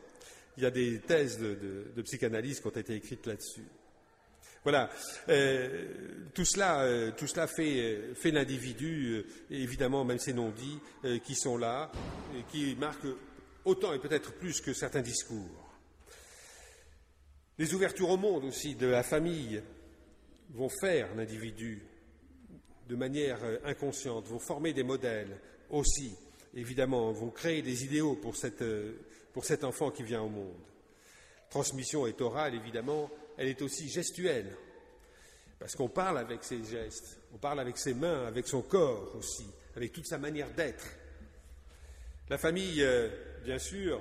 [0.59, 3.65] Il y a des thèses de psychanalyse qui ont été écrites là-dessus.
[4.65, 4.89] Voilà,
[5.29, 11.19] euh, tout cela, euh, tout cela fait, fait l'individu, euh, évidemment, même ces non-dits euh,
[11.19, 11.93] qui sont là,
[12.49, 13.15] qui marquent
[13.67, 15.71] autant et peut-être plus que certains discours.
[17.59, 19.63] Les ouvertures au monde aussi de la famille
[20.55, 21.83] vont faire l'individu
[22.89, 26.17] de manière inconsciente, vont former des modèles aussi,
[26.55, 28.35] évidemment, vont créer des idéaux pour,
[29.33, 30.57] pour cet enfant qui vient au monde.
[31.51, 34.57] Transmission est orale, évidemment, elle est aussi gestuelle,
[35.59, 39.47] parce qu'on parle avec ses gestes, on parle avec ses mains, avec son corps aussi,
[39.77, 40.85] avec toute sa manière d'être.
[42.29, 43.09] La famille, euh,
[43.45, 44.01] bien sûr,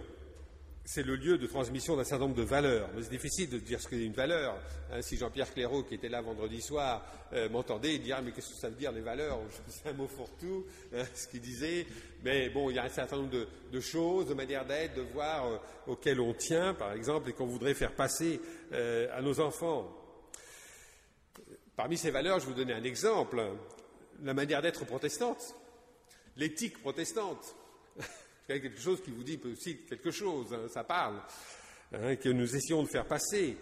[0.85, 2.89] c'est le lieu de transmission d'un certain nombre de valeurs.
[2.95, 4.57] Mais c'est difficile de dire ce qu'est une valeur.
[4.91, 8.49] Hein, si Jean-Pierre Clairaut, qui était là vendredi soir, euh, m'entendait, il dirait Mais qu'est-ce
[8.49, 9.39] que ça veut dire les valeurs?
[9.67, 11.87] C'est un mot fourre-tout, hein, ce qu'il disait.
[12.23, 15.47] Mais bon, il y a un certain nombre de, choses, de manières d'être, de voir
[15.47, 18.41] euh, auxquelles on tient, par exemple, et qu'on voudrait faire passer
[18.73, 19.89] euh, à nos enfants.
[21.75, 23.41] Parmi ces valeurs, je vous donner un exemple
[24.21, 25.55] la manière d'être protestante,
[26.37, 27.55] l'éthique protestante
[28.47, 31.15] quelque chose qui vous dit aussi quelque chose, hein, ça parle,
[31.93, 33.58] hein, que nous essayons de faire passer.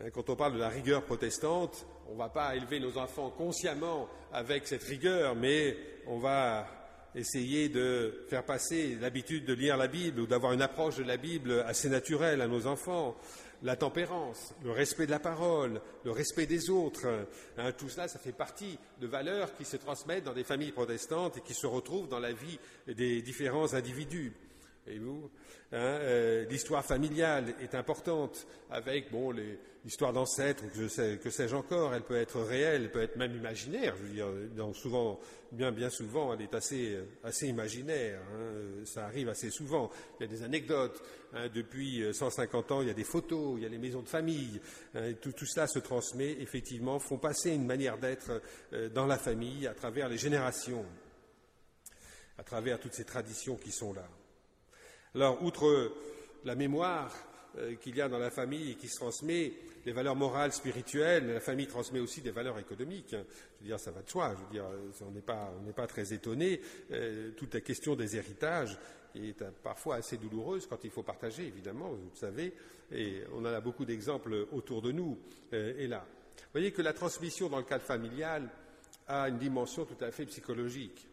[0.00, 3.30] Hein, quand on parle de la rigueur protestante, on ne va pas élever nos enfants
[3.30, 6.68] consciemment avec cette rigueur, mais on va
[7.14, 11.16] essayer de faire passer l'habitude de lire la Bible ou d'avoir une approche de la
[11.16, 13.16] Bible assez naturelle à nos enfants
[13.62, 17.06] la tempérance, le respect de la parole, le respect des autres.
[17.58, 21.40] Hein, tout cela, fait partie de valeurs qui se transmettent dans des familles protestantes et
[21.40, 24.32] qui se retrouvent dans la vie des différents individus.
[24.88, 25.30] Et vous,
[25.72, 29.32] hein, euh, l'histoire familiale est importante avec bon
[29.84, 31.94] l'histoire d'ancêtres que, sais, que sais-je encore.
[31.94, 33.94] Elle peut être réelle, elle peut être même imaginaire.
[33.96, 35.18] Je veux dire, souvent,
[35.52, 38.20] bien souvent, elle est assez assez imaginaire.
[38.34, 39.90] Hein, ça arrive assez souvent.
[40.18, 41.02] Il y a des anecdotes.
[41.32, 44.08] Hein, depuis 150 ans, il y a des photos, il y a les maisons de
[44.08, 44.60] famille.
[44.94, 48.40] Hein, tout, cela se transmet effectivement, font passer une manière d'être
[48.72, 50.86] euh, dans la famille à travers les générations,
[52.38, 54.08] à travers toutes ces traditions qui sont là.
[55.16, 55.92] Alors, outre
[56.44, 57.10] la mémoire
[57.56, 59.50] euh, qu'il y a dans la famille et qui se transmet,
[59.86, 63.12] les valeurs morales, spirituelles, la famille transmet aussi des valeurs économiques.
[63.12, 64.34] Je veux dire, ça va de soi.
[64.36, 64.66] Je veux dire,
[65.00, 66.60] on n'est pas, pas, très étonné.
[66.90, 68.76] Euh, toute la question des héritages
[69.14, 72.52] est parfois assez douloureuse quand il faut partager, évidemment, vous le savez,
[72.92, 75.18] et on en a beaucoup d'exemples autour de nous
[75.54, 76.04] euh, et là.
[76.36, 78.50] Vous voyez que la transmission dans le cadre familial
[79.08, 81.08] a une dimension tout à fait psychologique.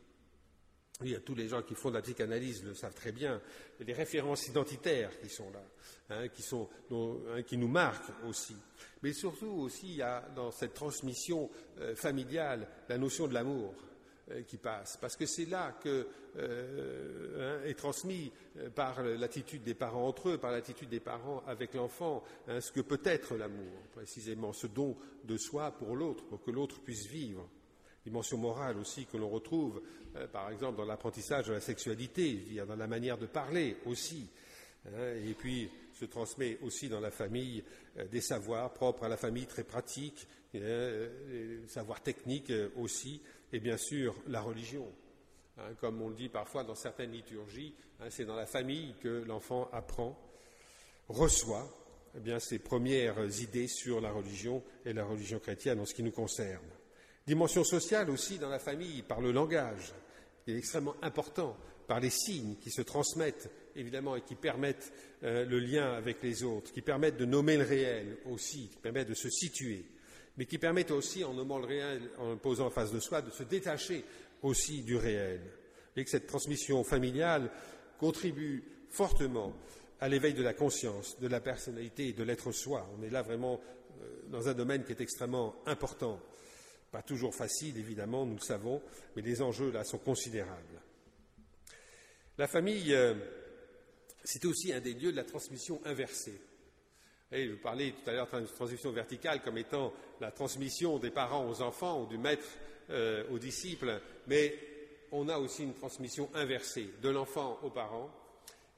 [1.01, 3.41] A tous les gens qui font de la psychanalyse le savent très bien.
[3.79, 5.63] Des références identitaires qui sont là,
[6.11, 8.55] hein, hein, qui, nous marquent aussi.
[9.01, 13.73] Mais surtout aussi, il y a dans cette transmission euh, familiale la notion de l'amour
[14.29, 18.31] euh, qui passe, parce que c'est là que euh, hein, est transmis
[18.75, 23.01] par l'attitude des parents entre eux, par l'attitude des parents avec l'enfant, ce que peut
[23.03, 27.49] être l'amour, précisément, ce don de soi pour l'autre, pour que l'autre puisse vivre
[28.03, 29.81] dimension morale aussi que l'on retrouve,
[30.15, 34.29] euh, par exemple, dans l'apprentissage de la sexualité, dans la manière de parler aussi.
[34.85, 37.63] Hein, et puis se transmet aussi dans la famille
[37.97, 43.59] euh, des savoirs propres à la famille, très pratiques, euh, des savoirs techniques aussi, et
[43.59, 44.91] bien sûr la religion.
[45.57, 49.23] Hein, comme on le dit parfois dans certaines liturgies, hein, c'est dans la famille que
[49.25, 50.19] l'enfant apprend.
[51.07, 51.69] reçoit
[52.25, 56.11] eh ses premières idées sur la religion et la religion chrétienne en ce qui nous
[56.11, 56.67] concerne.
[57.25, 59.93] Dimension sociale aussi dans la famille, par le langage,
[60.43, 61.55] qui est extrêmement important,
[61.87, 64.91] par les signes qui se transmettent évidemment et qui permettent
[65.23, 69.09] euh, le lien avec les autres, qui permettent de nommer le réel aussi, qui permettent
[69.09, 69.85] de se situer,
[70.37, 73.21] mais qui permettent aussi, en nommant le réel, en le posant en face de soi,
[73.21, 74.03] de se détacher
[74.41, 75.41] aussi du réel.
[75.95, 77.51] Et que cette transmission familiale
[77.99, 79.53] contribue fortement
[79.99, 82.89] à l'éveil de la conscience, de la personnalité et de l'être soi.
[82.97, 83.61] On est là vraiment
[84.01, 86.19] euh, dans un domaine qui est extrêmement important.
[86.93, 88.79] Pas toujours facile, évidemment, nous le savons,
[89.15, 90.79] mais les enjeux là sont considérables.
[92.37, 93.15] La famille, euh,
[94.23, 96.39] c'est aussi un des lieux de la transmission inversée.
[97.31, 101.49] Et je parlais tout à l'heure de transmission verticale comme étant la transmission des parents
[101.49, 102.45] aux enfants ou du maître
[102.91, 104.53] euh, aux disciples, mais
[105.11, 108.11] on a aussi une transmission inversée de l'enfant aux parents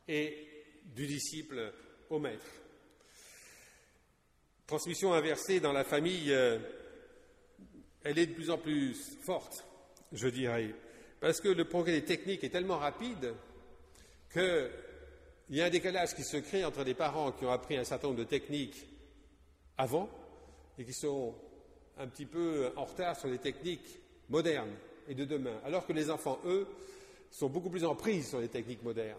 [0.07, 0.47] et
[0.85, 1.73] du disciple
[2.09, 2.45] au maître.
[4.67, 6.59] Transmission inversée dans la famille, euh,
[8.05, 9.65] elle est de plus en plus forte,
[10.13, 10.69] je dirais,
[11.19, 13.33] parce que le progrès des techniques est tellement rapide
[14.31, 14.69] qu'il
[15.49, 18.07] y a un décalage qui se crée entre des parents qui ont appris un certain
[18.07, 18.85] nombre de techniques
[19.77, 20.07] avant
[20.77, 21.33] et qui sont
[21.97, 24.75] un petit peu en retard sur les techniques modernes
[25.07, 26.67] et de demain, alors que les enfants, eux,
[27.31, 29.17] sont beaucoup plus en prise sur les techniques modernes.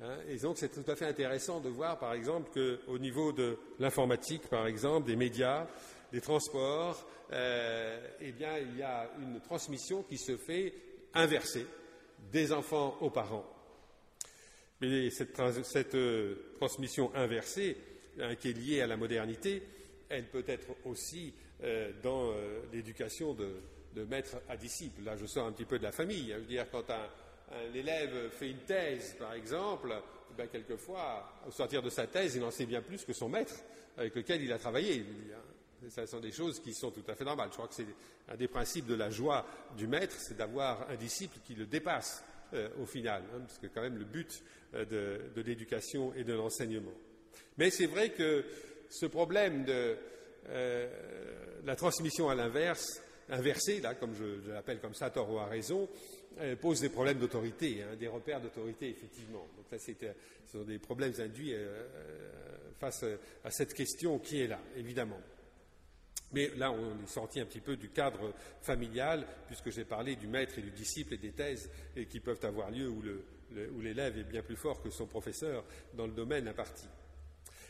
[0.00, 3.58] Hein, et donc c'est tout à fait intéressant de voir, par exemple, qu'au niveau de
[3.78, 5.66] l'informatique, par exemple, des médias,
[6.12, 10.72] des transports, euh, eh bien, il y a une transmission qui se fait
[11.14, 11.66] inversée
[12.32, 13.46] des enfants aux parents.
[14.80, 15.38] Mais cette,
[15.94, 17.76] euh, transmission inversée,
[18.20, 19.62] hein, qui est liée à la modernité,
[20.08, 21.34] elle peut être aussi
[21.64, 22.32] euh, dans
[22.72, 23.60] l'éducation de,
[24.08, 25.02] maître à disciple.
[25.02, 26.32] Là, je sors un petit peu de la famille.
[26.32, 26.36] Hein.
[26.36, 27.08] je veux dire, quand un,
[27.72, 29.94] l'élève fait une thèse, par exemple,
[30.38, 33.54] eh quelquefois, au sortir de sa thèse, il en sait bien plus que son maître
[33.96, 35.04] avec lequel il a travaillé.
[35.88, 37.48] Ce sont des choses qui sont tout à fait normales.
[37.50, 37.86] Je crois que c'est
[38.28, 42.24] un des principes de la joie du maître, c'est d'avoir un disciple qui le dépasse
[42.54, 44.42] euh, au final, hein, parce que quand même le but
[44.74, 44.84] euh,
[45.34, 46.92] de, l'éducation et de l'enseignement.
[47.58, 48.44] Mais c'est vrai que
[48.88, 49.96] ce problème de
[50.48, 50.88] euh,
[51.64, 55.88] la transmission à l'inverse, inversée, là, comme je, l'appelle comme ça, tort ou à raison,
[56.60, 59.46] pose des problèmes d'autorité, hein, des repères d'autorité, effectivement.
[59.56, 59.96] Donc ça, c'est,
[60.46, 61.54] ce sont des problèmes induits
[62.78, 63.04] face
[63.42, 65.18] à cette question qui est là, évidemment.
[66.32, 70.26] Mais là, on est sorti un petit peu du cadre familial, puisque j'ai parlé du
[70.26, 71.70] maître et du disciple et des thèses
[72.10, 73.02] qui peuvent avoir lieu où,
[73.80, 75.64] l'élève est bien plus fort que son professeur
[75.94, 76.86] dans le domaine imparti.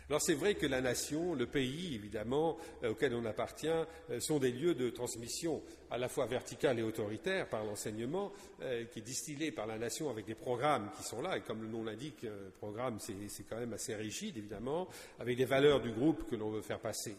[0.09, 4.39] Alors c'est vrai que la nation, le pays évidemment euh, auquel on appartient, euh, sont
[4.39, 8.33] des lieux de transmission à la fois verticale et autoritaire par l'enseignement,
[8.63, 11.61] euh, qui est distillé par la nation avec des programmes qui sont là, et comme
[11.61, 12.25] le nom l'indique,
[12.59, 14.87] programme c'est quand même assez rigide évidemment,
[15.19, 17.17] avec des valeurs du groupe que l'on veut faire passer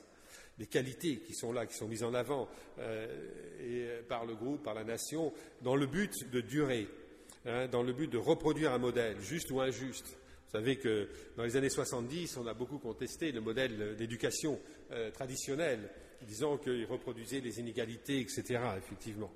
[0.58, 2.48] des qualités qui sont là, qui sont mises en avant
[2.80, 6.88] euh, par le groupe, par la nation, dans le but de durer,
[7.46, 10.06] hein, dans le but de reproduire un modèle, juste ou injuste.
[10.08, 14.60] Vous savez que dans les années 70, on a beaucoup contesté le modèle d'éducation
[14.92, 15.90] euh, traditionnel,
[16.22, 19.32] disant qu'il reproduisait les inégalités, etc., effectivement.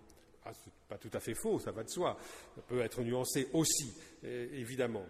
[0.46, 2.18] Ah, Ce n'est pas tout à fait faux, ça va de soi.
[2.56, 3.94] Ça peut être nuancé aussi,
[4.24, 5.06] euh, évidemment.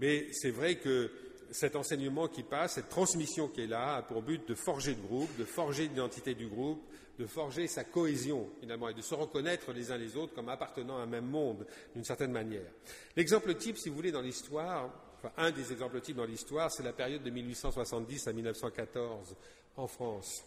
[0.00, 1.10] Mais c'est vrai que
[1.50, 5.02] cet enseignement qui passe, cette transmission qui est là, a pour but de forger le
[5.02, 6.82] groupe, de forger l'identité du groupe,
[7.18, 10.98] de forger sa cohésion, finalement, et de se reconnaître les uns les autres comme appartenant
[10.98, 12.70] à un même monde, d'une certaine manière.
[13.16, 16.84] L'exemple type, si vous voulez, dans l'histoire, enfin, un des exemples types dans l'histoire, c'est
[16.84, 19.34] la période de 1870 à 1914
[19.76, 20.44] en France.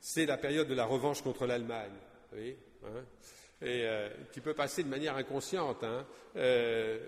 [0.00, 1.92] C'est la période de la revanche contre l'Allemagne,
[2.30, 3.04] vous voyez, hein,
[3.62, 5.82] et euh, qui peut passer de manière inconsciente.
[5.82, 6.04] Hein,
[6.36, 6.98] euh,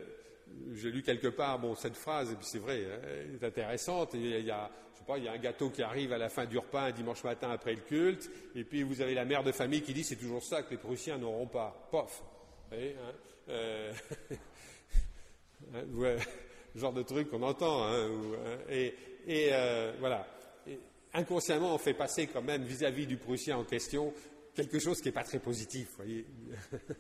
[0.73, 4.11] j'ai lu quelque part bon, cette phrase, et puis c'est vrai, hein, elle est intéressante.
[4.15, 6.29] il y a, je sais pas, il y a un gâteau qui arrive à la
[6.29, 9.43] fin du repas un dimanche matin après le culte, et puis vous avez la mère
[9.43, 11.89] de famille qui dit c'est toujours ça que les Prussiens n'auront pas.
[11.91, 12.23] Pof.
[12.71, 13.13] Vous voyez, hein,
[13.49, 13.93] euh,
[15.75, 16.17] hein,
[16.75, 17.85] genre de truc qu'on entend.
[17.85, 18.09] Hein,
[18.69, 18.95] et,
[19.27, 20.27] et euh, voilà.
[21.15, 24.13] inconsciemment, on fait passer quand même vis-à-vis du Prussien en question
[24.59, 26.27] quelque chose qui n'est pas très positif, voyez.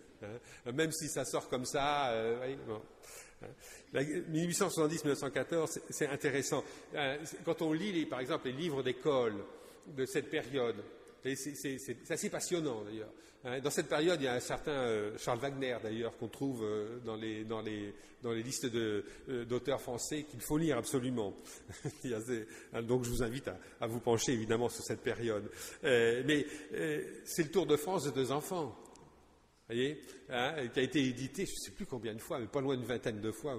[0.72, 2.56] Même si ça sort comme ça, euh, voyez.
[3.94, 6.64] 1870-1914, c'est intéressant.
[6.94, 9.36] Euh, quand on lit, par exemple, les livres d'école
[9.86, 10.76] de cette période,
[11.22, 13.10] c'est assez passionnant d'ailleurs.
[13.44, 13.60] Hein.
[13.60, 16.98] Dans cette période, il y a un certain euh, Charles Wagner d'ailleurs qu'on trouve euh,
[17.04, 17.44] dans, les,
[18.42, 18.66] listes
[19.48, 21.34] d'auteurs français qu'il faut lire absolument.
[22.72, 25.48] Hein, donc je vous invite à, à, vous pencher évidemment sur cette période.
[25.82, 26.46] mais
[27.24, 28.76] c'est le Tour de France de deux enfants.
[29.68, 30.00] Voyez,
[30.30, 32.76] hein, qui a été édité, je ne sais plus combien de fois, mais pas loin
[32.76, 33.58] d'une vingtaine de fois.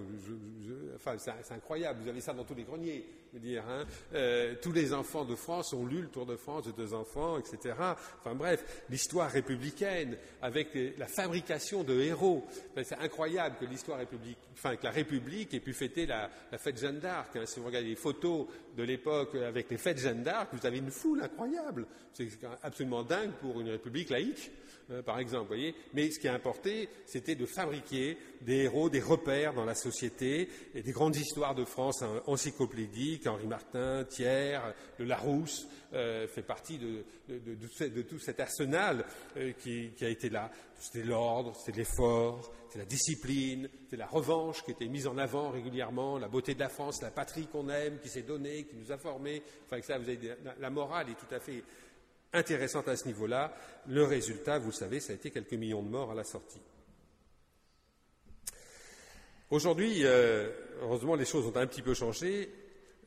[0.95, 2.01] enfin, c'est incroyable.
[2.03, 3.05] Vous avez ça dans tous les greniers.
[3.35, 3.85] Hein.
[4.13, 7.37] euh, tous les enfants de France ont lu le Tour de France de deux enfants,
[7.37, 7.75] etc.
[8.19, 12.45] Enfin bref, l'histoire républicaine avec la fabrication de héros.
[12.83, 16.99] c'est incroyable que l'histoire république, enfin que la République ait pu fêter la, fête Jeanne
[16.99, 17.35] d'Arc.
[17.35, 17.45] Hein.
[17.45, 20.91] Si vous regardez les photos de l'époque avec les fêtes Jeanne d'Arc, vous avez une
[20.91, 21.85] foule incroyable.
[22.13, 22.27] C'est
[22.63, 24.51] absolument dingue pour une République laïque.
[24.91, 25.47] Euh, par exemple.
[25.47, 29.75] Voyez Mais ce qui a importé, c'était de fabriquer des héros, des repères dans la
[29.75, 34.59] société, et des grandes histoires de France encyclopédiques, Henri Martin, Thiers,
[34.97, 37.03] le Larousse, euh, fait partie de,
[38.03, 39.05] tout cet arsenal
[39.37, 40.51] euh, qui, a été là.
[40.79, 45.49] C'était l'ordre, c'était l'effort, c'était la discipline, c'était la revanche qui était mise en avant
[45.49, 48.91] régulièrement, la beauté de la France, la patrie qu'on aime, qui s'est donnée, qui nous
[48.91, 49.41] a formés.
[49.65, 51.63] Enfin, ça, vous avez, la morale est tout à fait
[52.33, 53.53] intéressante à ce niveau-là.
[53.87, 56.61] Le résultat, vous le savez, ça a été quelques millions de morts à la sortie.
[59.49, 60.51] Aujourd'hui, euh,
[60.83, 62.51] heureusement, les choses ont un petit peu changé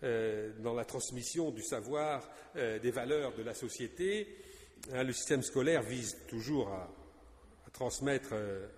[0.03, 4.37] euh, dans la transmission du savoir, euh, des valeurs de la société.
[4.93, 6.89] Hein, le système scolaire vise toujours à,
[7.73, 8.35] transmettre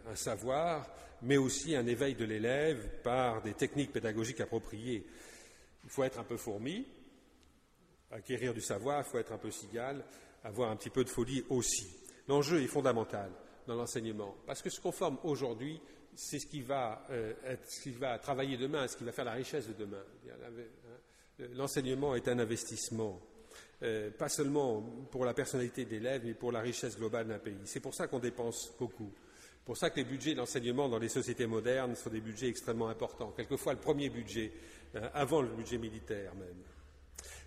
[0.09, 0.89] un savoir,
[1.23, 5.05] mais aussi un éveil de l'élève par des techniques pédagogiques appropriées.
[5.83, 6.87] Il faut être un peu fourmi,
[8.13, 10.05] acquérir du savoir, il faut être un peu cigale,
[10.45, 11.89] avoir un petit peu de folie aussi.
[12.29, 13.33] L'enjeu est fondamental
[13.67, 15.81] dans l'enseignement, parce que ce qu'on forme aujourd'hui,
[16.15, 16.39] c'est
[16.71, 17.35] euh,
[17.67, 20.03] ce qui va travailler demain, ce qui va faire la richesse de demain.
[21.41, 23.21] Hein, l'enseignement est un investissement,
[23.83, 27.57] euh, pas seulement pour la personnalité d'élève, mais pour la richesse globale d'un pays.
[27.65, 29.13] C'est pour ça qu'on dépense beaucoup.
[29.15, 32.89] C'est pour ça que les budgets d'enseignement dans les sociétés modernes sont des budgets extrêmement
[32.89, 34.53] importants, quelquefois le premier budget,
[34.95, 36.63] euh, avant le budget militaire même.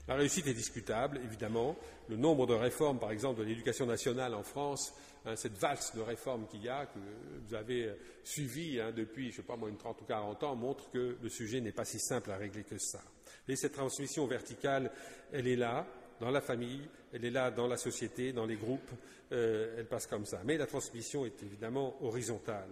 [0.07, 1.75] La réussite est discutable, évidemment.
[2.07, 4.93] Le nombre de réformes, par exemple, de l'éducation nationale en France,
[5.25, 6.97] hein, cette valse de réformes qu'il y a, que
[7.45, 10.43] vous avez euh, suivie hein, depuis, je ne sais pas moi, une trente ou quarante
[10.43, 13.01] ans, montre que le sujet n'est pas si simple à régler que ça.
[13.47, 14.91] Et cette transmission verticale,
[15.31, 15.85] elle est là,
[16.19, 16.81] dans la famille,
[17.13, 18.91] elle est là dans la société, dans les groupes,
[19.31, 20.41] euh, elle passe comme ça.
[20.45, 22.69] Mais la transmission est évidemment horizontale.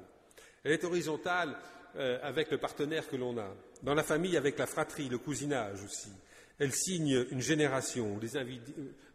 [0.64, 1.56] Elle est horizontale
[1.96, 3.54] euh, avec le partenaire que l'on a,
[3.84, 6.12] dans la famille avec la fratrie, le cousinage aussi,
[6.60, 8.20] elle signe une génération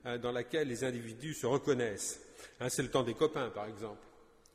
[0.06, 2.20] euh, dans laquelle les individus se reconnaissent.
[2.60, 4.06] Hein, c'est le temps des copains, par exemple,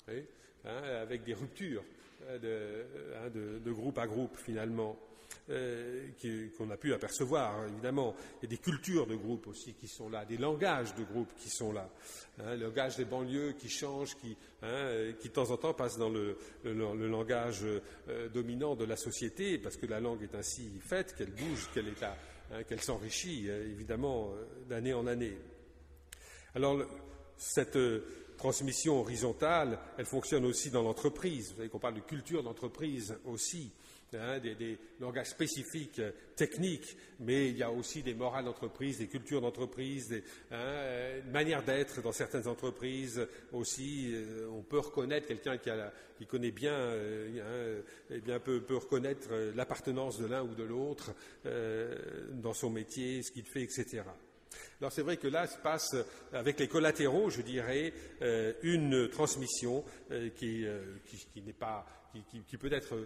[0.07, 1.83] hein, avec des ruptures
[2.27, 4.97] hein, de, groupe à groupe, finalement,
[5.49, 6.07] euh,
[6.57, 8.15] qu'on a pu apercevoir, évidemment.
[8.41, 11.33] Il y a des cultures de groupe aussi qui sont là, des langages de groupe
[11.37, 11.89] qui sont là.
[12.39, 14.35] le langage des banlieues qui change, qui,
[15.19, 17.65] qui de temps en temps passe dans le, langage
[18.33, 22.03] dominant de la société, parce que la langue est ainsi faite, qu'elle bouge, qu'elle est
[22.51, 25.35] Hein, qu'elle s'enrichit euh, évidemment euh, d'année en année.
[26.53, 26.79] Alors,
[27.37, 28.05] cette euh,
[28.37, 31.49] transmission horizontale, elle fonctionne aussi dans l'entreprise.
[31.51, 33.71] Vous savez qu'on parle de culture d'entreprise aussi.
[34.19, 36.01] Hein, des, langages spécifiques
[36.35, 41.63] techniques, mais il y a aussi des morales d'entreprise, des cultures d'entreprise, des hein, manières
[41.63, 44.15] d'être dans certaines entreprises aussi.
[44.51, 46.77] on peut reconnaître quelqu'un qui, connaît bien,
[48.09, 51.13] eh bien peut, reconnaître l'appartenance de l'un ou de l'autre
[52.33, 54.03] dans son métier, ce qu'il fait, etc.
[54.79, 55.95] Alors c'est vrai que là se passe
[56.31, 57.93] avec les collatéraux, je dirais,
[58.63, 59.83] une transmission
[60.35, 60.65] qui,
[61.35, 61.85] n'est pas,
[62.47, 62.97] qui peut être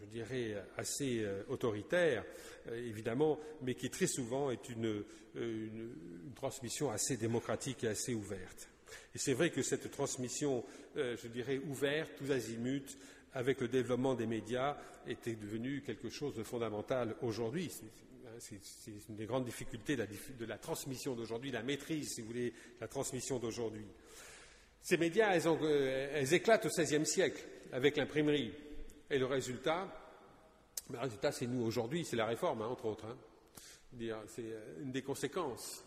[0.00, 2.24] je dirais, assez euh, autoritaire,
[2.68, 5.04] euh, évidemment, mais qui très souvent est euh,
[5.36, 5.94] une,
[6.34, 8.68] transmission assez démocratique et assez ouverte.
[9.14, 10.64] Et c'est vrai que cette transmission,
[10.96, 12.96] je dirais, ouverte, tous azimuts,
[13.34, 14.76] avec le développement des médias,
[15.06, 17.70] était devenue quelque chose de fondamental aujourd'hui.
[18.38, 18.56] C'est
[19.08, 23.38] une des grandes difficultés de la, transmission d'aujourd'hui, la maîtrise, si vous voulez, la transmission
[23.38, 23.86] d'aujourd'hui.
[24.80, 28.52] Ces médias, elles éclatent au XVIe siècle avec l'imprimerie.
[29.10, 29.88] Et le résultat,
[30.88, 33.06] ben, le résultat, c'est nous aujourd'hui, c'est la réforme, hein, entre autres.
[33.06, 33.16] Hein.
[34.28, 35.84] C'est euh, une des conséquences.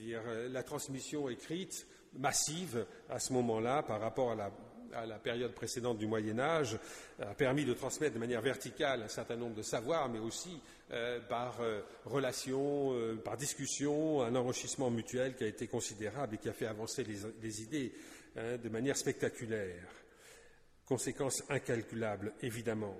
[0.00, 6.06] Euh, la transmission écrite massive à ce moment-là par rapport à la, période précédente du
[6.06, 6.78] Moyen Âge
[7.20, 10.60] a permis de transmettre de manière verticale un certain nombre de savoirs, mais aussi
[10.92, 11.58] euh, par
[12.04, 12.94] relation,
[13.24, 17.62] par discussion, un enrichissement mutuel qui a été considérable et qui a fait avancer les,
[17.62, 17.92] idées
[18.36, 20.03] hein, de manière spectaculaire.
[20.86, 22.98] Conséquences incalculables, évidemment.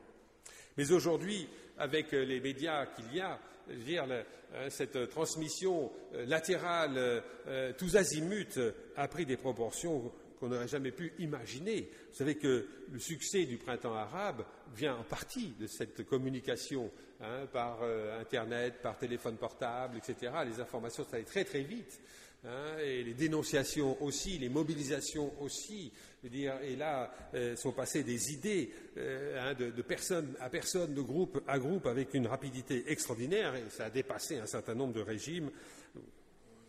[0.76, 3.39] Mais aujourd'hui, avec euh, les médias qu'il y a,
[3.85, 8.59] dire, hein, cette transmission euh, latérale, euh, tous azimuts,
[8.97, 11.91] a pris des proportions qu'on n'aurait jamais pu imaginer.
[12.11, 17.47] Vous savez que le succès du printemps arabe vient en partie de cette communication hein,
[17.53, 17.78] par
[18.20, 20.32] Internet, par téléphone portable, etc.
[20.45, 22.01] Les informations, ça allait très très vite.
[22.47, 25.92] Hein, et les dénonciations aussi, les mobilisations aussi.
[26.24, 31.42] Et là euh, sont passées des idées euh, hein, de, personne à personne, de groupe
[31.47, 35.51] à groupe, avec une rapidité extraordinaire, et ça a dépassé un certain nombre de régimes.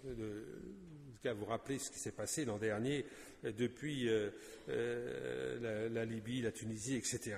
[0.04, 0.44] De,
[1.24, 3.06] cas, vous rappelez ce qui s'est passé l'an dernier
[3.44, 4.10] depuis
[4.68, 7.38] la, Libye, la Tunisie, etc.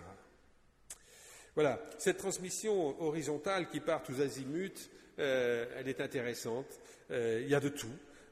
[1.57, 6.67] Voilà, cette transmission horizontale qui part tous azimuts, euh, elle est intéressante.
[7.09, 7.87] Euh, il y a de tout.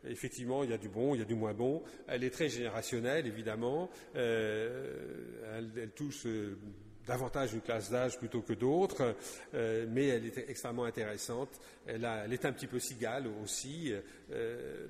[0.07, 1.83] Effectivement, il y a du bon, il y a du moins bon.
[2.07, 3.89] Elle est très générationnelle, évidemment.
[4.15, 4.95] Euh,
[5.57, 6.27] elle, touche
[7.07, 9.15] davantage une classe d'âge plutôt que d'autres,
[9.53, 11.59] mais elle est extrêmement intéressante.
[11.85, 13.93] Elle, est un petit peu cigale aussi,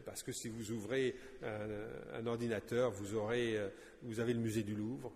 [0.05, 1.13] parce que si vous ouvrez
[1.43, 3.19] un, ordinateur, vous
[4.19, 5.11] avez le musée du Louvre,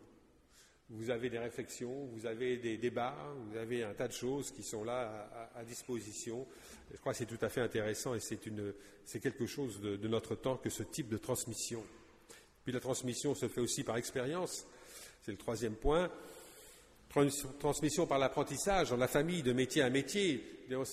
[0.92, 3.16] vous avez des réflexions, vous avez des débats,
[3.48, 6.48] vous avez un tas de choses qui sont là à, disposition.
[6.92, 10.58] Je crois que c'est tout à fait intéressant et c'est quelque chose de, notre temps
[10.58, 11.84] que ce type de transmission.
[12.64, 14.66] Puis la transmission se fait aussi par expérience.
[15.22, 16.10] C'est le troisième point.
[17.60, 20.44] Transmission par l'apprentissage dans la famille, de métier à métier.
[20.72, 20.84] Hein,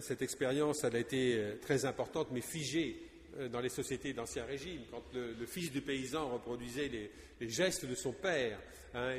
[0.00, 3.02] cette expérience, elle a été euh, très importante, mais figée
[3.50, 6.88] dans les sociétés d'Ancien Régime, quand le, fils du paysan reproduisait
[7.40, 8.58] les, gestes de son père
[8.94, 9.10] hein,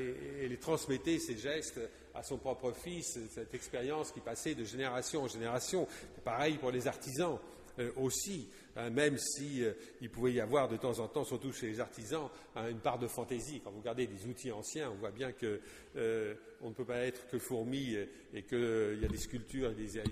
[0.42, 1.80] et, les transmettait, ces gestes,
[2.14, 5.88] à son propre fils, cette expérience qui passait de génération en génération.
[6.24, 7.38] Pareil pour les artisans.
[7.80, 9.74] Euh, aussi, hein, même si euh,
[10.12, 13.08] pouvait y avoir de temps en temps, surtout chez les artisans, hein, une part de
[13.08, 13.62] fantaisie.
[13.64, 15.60] Quand vous regardez des outils anciens, on voit bien que
[15.96, 17.96] euh, on ne peut pas être que fourmi
[18.34, 20.04] et qu'il y a des sculptures, il y a,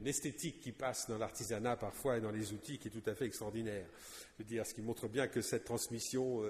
[0.00, 3.14] une esthétique qui passe dans l'artisanat parfois et dans les outils qui est tout à
[3.14, 3.86] fait extraordinaire.
[4.38, 6.42] Je veux dire, ce qui montre bien que cette transmission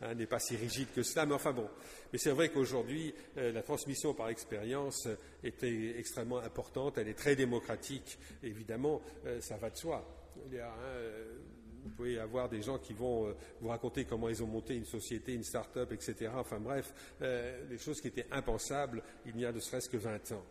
[0.00, 1.68] hein, n'est pas si rigide que cela, mais enfin bon.
[2.12, 5.08] Mais c'est vrai qu'aujourd'hui, la transmission par expérience
[5.44, 5.62] est
[5.98, 9.02] extrêmement importante, elle est très démocratique, évidemment
[9.40, 10.04] ça va de soi.
[10.54, 11.24] Euh,
[11.84, 14.84] vous pouvez avoir des gens qui vont euh, vous raconter comment ils ont monté une
[14.84, 16.32] société, une start-up, etc.
[16.34, 20.32] Enfin bref, euh, des choses qui étaient impensables il y a ne serait-ce que 20
[20.32, 20.44] ans.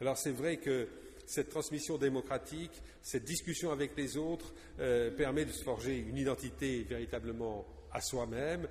[0.00, 0.86] Alors c'est vrai que
[1.24, 4.54] cette transmission démocratique, cette discussion avec les autres
[5.16, 8.68] permet de se forger une identité véritablement à soi-même,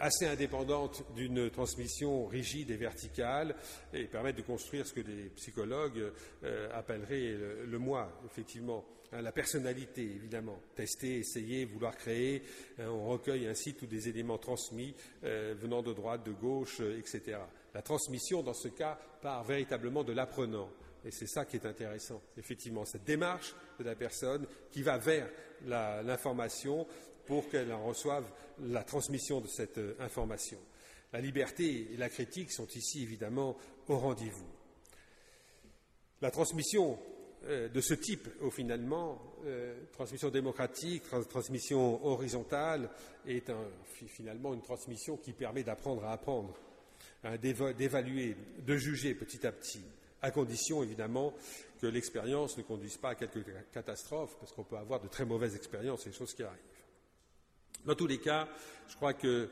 [0.00, 3.54] assez indépendante d'une transmission rigide et verticale,
[3.92, 6.10] et permet de construire ce que des psychologues
[6.72, 8.84] appelleraient le moi, effectivement,
[9.22, 10.58] la personnalité, évidemment.
[10.74, 12.42] Tester, essayer, vouloir créer.
[12.78, 14.94] Hein, on recueille ainsi tous des éléments transmis
[15.24, 17.38] euh, venant de droite, de gauche, euh, etc.
[17.74, 20.70] La transmission, dans ce cas, part véritablement de l'apprenant.
[21.04, 25.28] Et c'est ça qui est intéressant, effectivement, cette démarche de la personne qui va vers
[25.66, 26.86] l'information
[27.26, 30.58] pour qu'elle en reçoive la transmission de cette euh, information.
[31.12, 33.56] La liberté et la critique sont ici évidemment
[33.88, 34.48] au rendez-vous.
[36.20, 37.13] La transmission euh,
[37.44, 42.90] de ce type, au finalement, euh, transmission démocratique, transmission horizontale,
[43.26, 43.50] est
[44.06, 46.56] finalement une transmission qui permet d'apprendre à apprendre,
[47.22, 49.84] hein, d'évaluer, de juger petit à petit,
[50.22, 51.34] à condition évidemment
[51.80, 55.54] que l'expérience ne conduise pas à quelques catastrophes, parce qu'on peut avoir de très mauvaises
[55.54, 56.60] expériences, et des choses qui arrivent.
[57.84, 58.48] Dans tous les cas,
[58.88, 59.50] je crois que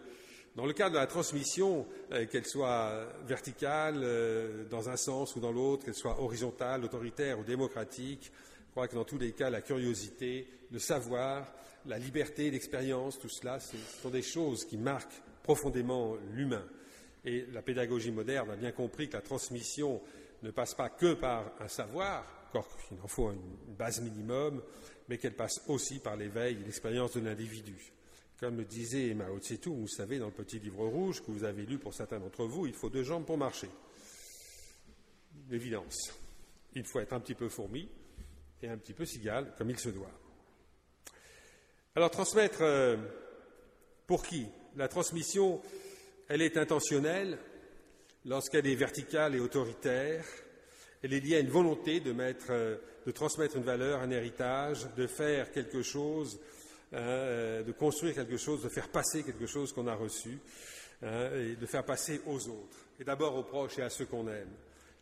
[0.55, 5.41] dans le cadre de la transmission, euh, qu'elle soit verticale euh, dans un sens ou
[5.41, 8.31] dans l'autre, qu'elle soit horizontale, autoritaire ou démocratique,
[8.67, 11.53] je crois que dans tous les cas, la curiosité, le savoir,
[11.87, 16.65] la liberté, l'expérience, tout cela, ce sont des choses qui marquent profondément l'humain.
[17.25, 20.01] Et la pédagogie moderne a bien compris que la transmission
[20.43, 24.63] ne passe pas que par un savoir, encore qu'il en faut une base minimum,
[25.09, 27.93] mais qu'elle passe aussi par l'éveil et l'expérience de l'individu.
[28.43, 31.79] Comme disait Mao Tse-tung, vous savez, dans le petit livre rouge que vous avez lu
[31.79, 33.69] pour certains d'entre vous, il faut deux jambes pour marcher.
[35.49, 36.13] L'évidence.
[36.75, 37.89] Il faut être un petit peu fourmi
[38.61, 40.11] et un petit peu cigale, comme il se doit.
[41.95, 42.97] Alors, transmettre euh,
[44.09, 44.49] pour qui?
[44.75, 45.63] La transmission,
[46.27, 47.39] elle est intentionnelle
[48.25, 50.25] lorsqu'elle est verticale et autoritaire.
[51.05, 52.77] Elle est liée à une volonté de, mettre, euh,
[53.07, 56.41] de transmettre une valeur, un héritage, de faire quelque chose
[56.95, 60.39] Hein, euh, de construire quelque chose, de faire passer quelque chose qu'on a reçu,
[61.03, 64.29] hein, et de faire passer aux autres, et d'abord aux proches et à ceux qu'on
[64.29, 64.51] aime.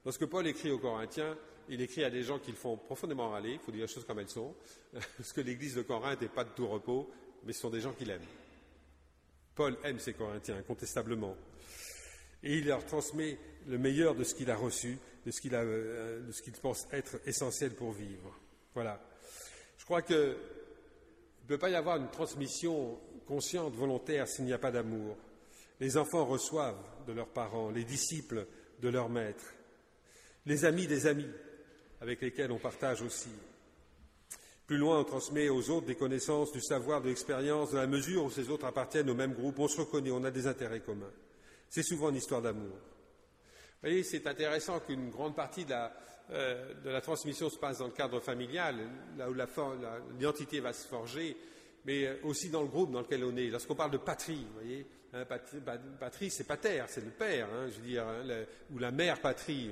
[0.05, 1.37] Lorsque Paul écrit aux Corinthiens,
[1.69, 4.05] il écrit à des gens qui le font profondément râler, il faut dire les choses
[4.05, 4.55] comme elles sont,
[4.93, 7.11] parce que l'église de Corinthe n'est pas de tout repos,
[7.45, 8.23] mais ce sont des gens qu'il aime.
[9.57, 11.37] Paul aime ses Corinthiens, incontestablement.
[12.45, 13.37] Et il leur transmet
[13.67, 16.23] le meilleur de ce qu'il a reçu, de ce qu'il euh,
[16.63, 18.39] pense être essentiel pour vivre.
[18.75, 19.03] Voilà.
[19.77, 20.37] Je crois que
[21.51, 22.97] ne peut pas y avoir une transmission
[23.27, 25.17] consciente, volontaire, s'il n'y a pas d'amour.
[25.81, 28.47] Les enfants reçoivent de leurs parents, les disciples
[28.81, 29.55] de leurs maîtres,
[30.47, 31.29] les amis des amis
[32.01, 33.31] avec lesquels on partage aussi.
[34.69, 38.25] Plus loin, on transmet aux autres des connaissances, du savoir, de l'expérience, dans la mesure
[38.25, 39.59] où ces autres appartiennent au même groupe.
[39.59, 41.13] On se reconnaît, on a des intérêts communs.
[41.69, 42.71] C'est souvent une histoire d'amour.
[42.71, 45.93] Vous voyez, c'est intéressant qu'une grande partie de la,
[46.33, 48.77] euh, transmission se passe dans le cadre familial,
[49.17, 49.35] là où
[50.13, 51.37] l'identité va se forger,
[51.85, 53.49] mais euh, aussi dans le groupe dans lequel on est.
[53.49, 55.25] Lorsqu'on parle de patrie, vous voyez, hein,
[55.99, 58.23] patrie, c'est pater, c'est le père, hein, je veux dire, hein,
[58.73, 59.71] ou la mère patrie.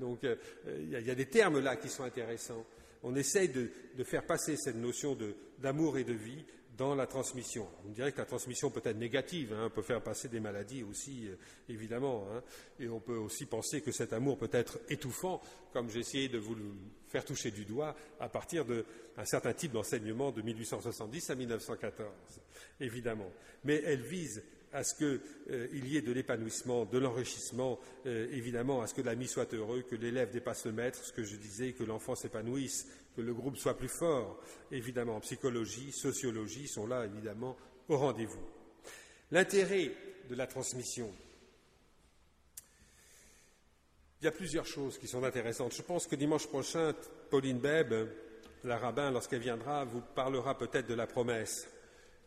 [0.00, 2.64] donc, euh, il y, a des termes là qui sont intéressants
[3.02, 3.70] on essaye de,
[4.04, 5.16] faire passer cette notion
[5.58, 6.44] d'amour et de vie
[6.76, 7.68] dans la transmission.
[7.86, 11.28] On dirait que la transmission peut être négative, hein, peut faire passer des maladies aussi,
[11.28, 11.36] euh,
[11.68, 12.42] évidemment, hein.
[12.80, 15.42] et on peut aussi penser que cet amour peut être étouffant,
[15.72, 16.64] comme j'ai essayé de vous le
[17.08, 22.08] faire toucher du doigt à partir d'un certain type d'enseignement de 1870 à 1914,
[22.80, 23.30] évidemment.
[23.64, 24.42] Mais elle vise
[24.72, 25.20] à ce qu'il
[25.50, 29.82] euh, y ait de l'épanouissement, de l'enrichissement, euh, évidemment, à ce que l'ami soit heureux,
[29.82, 32.86] que l'élève dépasse le maître, ce que je disais, que l'enfant s'épanouisse,
[33.16, 34.40] que le groupe soit plus fort.
[34.70, 37.56] Évidemment, psychologie, sociologie sont là, évidemment,
[37.88, 38.44] au rendez-vous.
[39.30, 39.92] L'intérêt
[40.28, 41.10] de la transmission.
[44.20, 45.74] Il y a plusieurs choses qui sont intéressantes.
[45.74, 46.94] Je pense que dimanche prochain,
[47.30, 47.92] Pauline Beb,
[48.64, 51.66] la rabbin, lorsqu'elle viendra, vous parlera peut-être de la promesse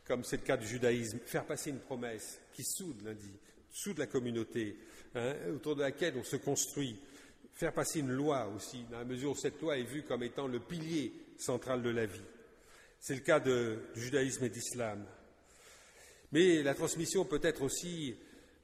[0.06, 3.32] comme c'est le cas du judaïsme, faire passer une promesse qui soude lundi,
[3.72, 4.78] soude la communauté,
[5.16, 7.00] hein, autour de laquelle on se construit,
[7.56, 10.48] faire passer une loi aussi, dans la mesure où cette loi est vue comme étant
[10.48, 12.22] le pilier central de la vie.
[13.00, 15.06] C'est le cas du judaïsme et d'islam.
[16.32, 18.16] Mais la transmission peut être aussi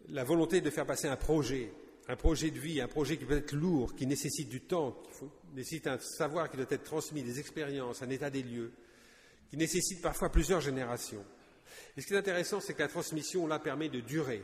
[0.09, 1.71] la volonté de faire passer un projet,
[2.07, 5.55] un projet de vie, un projet qui peut être lourd, qui nécessite du temps, qui
[5.55, 8.71] nécessite un savoir qui doit être transmis, des expériences, un état des lieux
[9.51, 11.25] qui nécessite parfois plusieurs générations.
[11.95, 14.41] Et ce qui est intéressant, c'est que la transmission, là, permet de durer.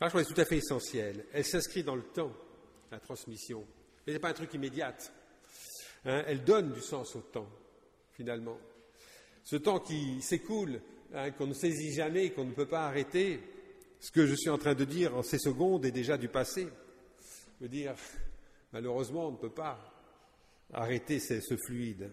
[0.00, 1.26] que c'est tout à fait essentiel.
[1.32, 2.32] Elle s'inscrit dans le temps,
[2.94, 3.66] la transmission.
[4.06, 4.94] Ce n'est pas un truc immédiat.
[6.04, 6.22] Hein.
[6.26, 7.48] elle donne du sens au temps,
[8.12, 8.58] finalement.
[9.42, 10.80] Ce temps qui s'écoule,
[11.12, 13.40] hein, qu'on ne saisit jamais, qu'on ne peut pas arrêter,
[13.98, 16.68] ce que je suis en train de dire en ces secondes est déjà du passé.
[17.58, 17.94] Je veux dire,
[18.72, 19.78] malheureusement, on ne peut pas
[20.72, 22.12] arrêter ce fluide.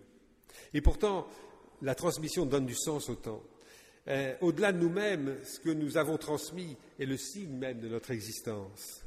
[0.74, 1.28] Et pourtant,
[1.82, 3.44] la transmission donne du sens au temps.
[4.08, 8.12] Euh, au-delà de nous-mêmes, ce que nous avons transmis est le signe même de notre
[8.12, 9.04] existence.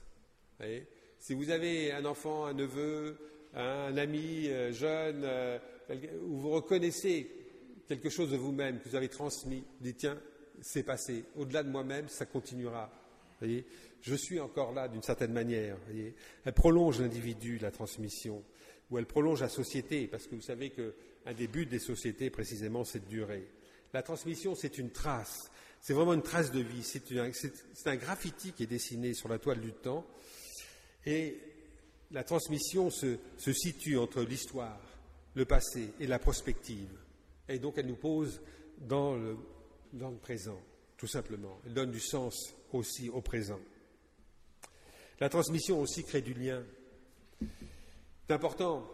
[1.24, 3.16] Si vous avez un enfant, un neveu,
[3.54, 5.58] un ami euh, jeune, euh,
[6.22, 7.30] où vous reconnaissez
[7.88, 10.20] quelque chose de vous-même que vous avez transmis, vous dites tiens,
[10.60, 11.24] c'est passé.
[11.36, 12.90] Au-delà de moi-même, ça continuera.
[13.40, 15.78] je suis encore là d'une certaine manière.
[16.44, 18.44] Elle prolonge l'individu, la transmission,
[18.90, 20.94] ou elle prolonge la société, parce que vous savez que
[21.24, 23.48] un des buts des sociétés, précisément, c'est de durer.
[23.94, 25.50] La transmission, c'est une trace.
[25.80, 26.82] C'est vraiment une trace de vie.
[26.82, 30.06] C'est un, graffiti qui est dessiné sur la toile du temps.
[31.06, 31.38] Et
[32.10, 34.80] la transmission se, situe entre l'histoire,
[35.34, 36.98] le passé et la prospective.
[37.48, 38.40] Et donc, elle nous pose
[38.78, 39.36] dans le,
[40.22, 40.60] présent,
[40.96, 41.60] tout simplement.
[41.66, 43.60] Elle donne du sens aussi au présent.
[45.20, 46.62] La transmission aussi crée du lien.
[48.26, 48.88] C'est important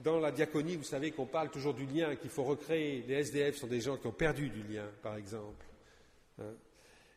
[0.00, 3.04] dans la diaconie, vous savez qu'on parle toujours du lien, qu'il faut recréer.
[3.06, 5.64] Les SDF sont des gens qui ont perdu du lien, par exemple.
[6.40, 6.54] Hein.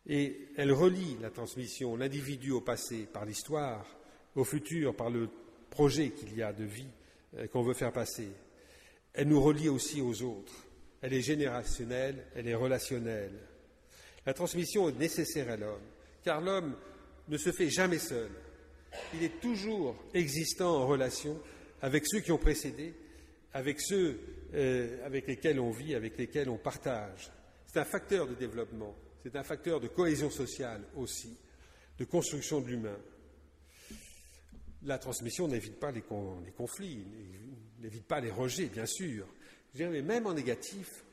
[0.06, 3.86] Et elle relie la transmission, l'individu au passé par l'histoire,
[4.38, 5.30] au futur par le
[5.70, 6.88] projet qu'il y a de vie
[7.36, 8.30] euh, qu'on veut faire passer.
[9.14, 10.54] Elle nous relie aussi aux autres.
[11.02, 13.34] Elle est générationnelle, elle est relationnelle.
[14.26, 15.82] La transmission est nécessaire à l'homme,
[16.24, 16.76] car l'homme
[17.28, 18.30] ne se fait jamais seul.
[19.14, 21.40] Il est toujours existant en relation
[21.82, 22.94] avec ceux qui ont précédé,
[23.54, 24.20] avec ceux
[24.54, 27.32] euh, avec lesquels on vit, avec lesquels on partage.
[27.66, 31.36] C'est un facteur de développement, c'est un facteur de cohésion sociale aussi,
[32.00, 32.98] de construction de l'humain.
[34.84, 37.04] La transmission n'évite pas les, conflits,
[37.80, 39.28] n'évite pas les rejets, bien sûr.
[39.78, 41.04] mais même en négatif,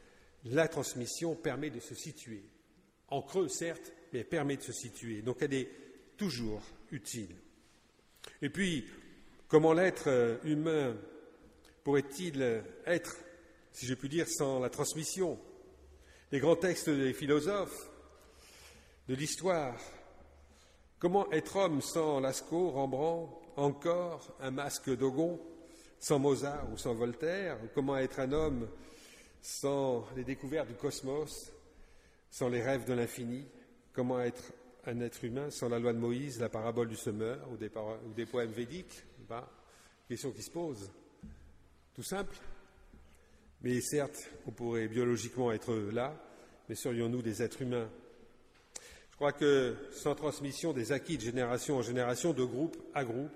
[0.45, 2.45] la transmission permet de se situer.
[3.09, 5.23] En creux, certes, mais elle permet de se situer.
[5.23, 5.71] Donc elle est
[6.17, 7.35] toujours utile.
[8.43, 8.85] Et puis,
[9.55, 10.97] Comment l'être euh, humain
[11.85, 12.43] pourrait-il
[12.87, 13.15] être,
[13.71, 15.39] si je puis dire, sans la transmission?
[16.33, 17.89] Les grands textes des philosophes,
[19.07, 19.79] de l'histoire.
[20.99, 25.41] Comment être homme sans Lascaux, Rembrandt, encore un masque d'Ogon,
[25.99, 28.69] sans Mozart ou sans Voltaire Comment être un homme
[29.41, 31.53] sans les découvertes du cosmos,
[32.31, 33.47] sans les rêves de l'infini?
[33.93, 34.53] Comment être
[34.87, 38.51] un être humain sans la loi de Moïse, la parabole du semeur ou des, poèmes
[38.51, 39.05] védiques?
[39.29, 39.51] Pas
[40.09, 40.91] Question qui se pose.
[41.95, 42.37] Tout simple.
[43.63, 46.15] Mais certes, on pourrait biologiquement être là,
[46.69, 47.89] mais serions-nous des êtres humains?
[49.11, 53.33] Je crois que sans transmission des acquis de génération en génération, de groupe à groupe,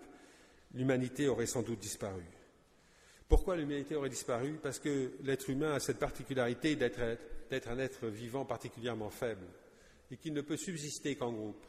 [0.74, 2.24] l'humanité aurait sans doute disparu.
[3.28, 4.58] Pourquoi l'humanité aurait disparu?
[4.62, 9.46] Parce que l'être humain a cette particularité d'être un être vivant particulièrement faible
[10.10, 11.66] et qu'il ne peut subsister qu'en groupe,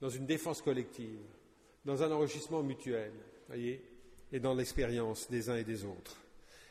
[0.00, 1.18] dans une défense collective,
[1.84, 3.12] dans un enrichissement mutuel,
[3.48, 3.84] voyez,
[4.32, 6.16] et dans l'expérience des uns et des autres.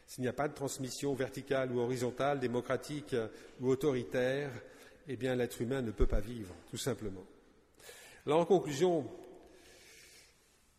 [0.07, 3.15] S'il n'y a pas de transmission verticale ou horizontale, démocratique
[3.59, 4.51] ou autoritaire,
[5.07, 7.25] eh bien l'être humain ne peut pas vivre, tout simplement.
[8.25, 9.09] Alors en conclusion,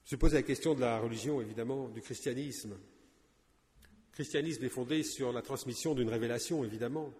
[0.04, 2.72] se pose la question de la religion, évidemment, du christianisme.
[2.72, 7.12] Le christianisme est fondé sur la transmission d'une révélation, évidemment,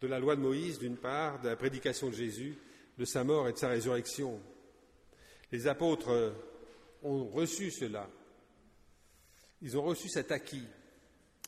[0.00, 2.56] de la loi de Moïse, d'une part, de la prédication de Jésus,
[2.98, 4.40] de sa mort et de sa résurrection.
[5.52, 6.34] Les apôtres
[7.02, 8.08] ont reçu cela.
[9.62, 10.66] Ils ont reçu cet acquis.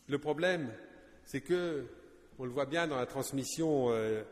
[0.08, 0.72] Le problème,
[1.24, 1.86] c'est que,
[2.38, 4.22] on le voit bien dans la transmission euh,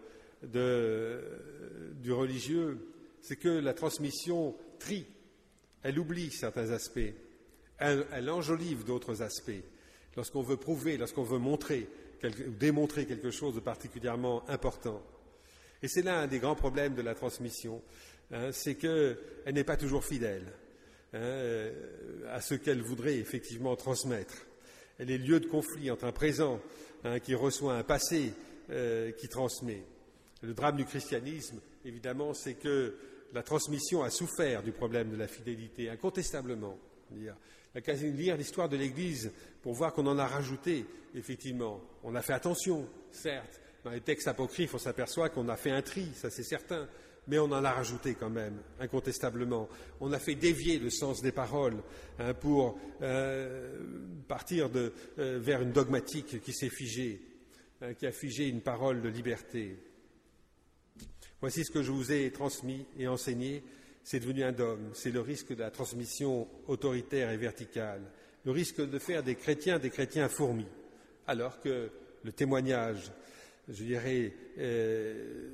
[0.42, 5.06] du religieux, c'est que la transmission trie,
[5.82, 7.12] elle oublie certains aspects,
[7.78, 9.62] elle, enjolive d'autres aspects.
[10.16, 11.88] Lorsqu'on veut prouver, lorsqu'on veut montrer
[12.24, 15.02] ou démontrer quelque chose de particulièrement important.
[15.82, 17.82] Et c'est là un des grands problèmes de la transmission,
[18.32, 19.18] hein, c'est qu'elle
[19.52, 20.46] n'est pas toujours fidèle
[21.12, 24.46] hein, euh, à ce qu'elle voudrait effectivement transmettre.
[24.98, 26.60] Elle est lieu de conflit entre un présent
[27.04, 28.32] hein, qui reçoit un passé
[28.70, 29.82] euh, qui transmet.
[30.42, 32.96] Le drame du christianisme, évidemment, c'est que
[33.32, 36.78] la transmission a souffert du problème de la fidélité, incontestablement.
[37.14, 37.32] Il
[37.82, 41.80] qu'à lire l'histoire de l'Église pour voir qu'on en a rajouté, effectivement.
[42.02, 43.60] On a fait attention, certes.
[43.84, 46.88] Dans les textes apocryphes, on s'aperçoit qu'on a fait un tri, ça c'est certain,
[47.28, 49.68] mais on en a rajouté quand même, incontestablement.
[50.00, 51.82] On a fait dévier le sens des paroles
[52.18, 53.78] hein, pour euh,
[54.26, 54.90] partir euh,
[55.40, 57.20] vers une dogmatique qui s'est figée,
[57.80, 59.76] hein, qui a figé une parole de liberté.
[61.40, 63.62] Voici ce que je vous ai transmis et enseigné.
[64.02, 64.90] C'est devenu un dogme.
[64.94, 68.02] C'est le risque de la transmission autoritaire et verticale.
[68.44, 70.68] Le risque de faire des chrétiens des chrétiens fourmis.
[71.26, 71.90] Alors que
[72.22, 73.12] le témoignage,
[73.68, 75.50] je dirais, euh,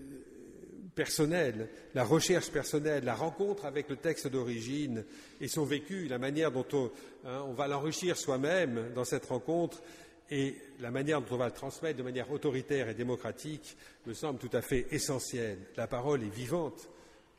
[0.95, 5.05] personnel, la recherche personnelle, la rencontre avec le texte d'origine
[5.41, 6.91] et son vécu, la manière dont on,
[7.25, 9.83] hein, va l'enrichir soi-même dans cette rencontre,
[10.31, 14.39] et la manière dont on va le transmettre de manière autoritaire et démocratique me semble
[14.39, 15.59] tout à fait essentielle.
[15.77, 16.89] La parole est vivante,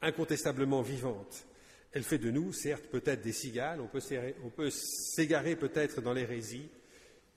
[0.01, 1.45] incontestablement vivante.
[1.91, 6.69] Elle fait de nous, certes, peut-être des cigales, on peut s'égarer peut-être dans l'hérésie,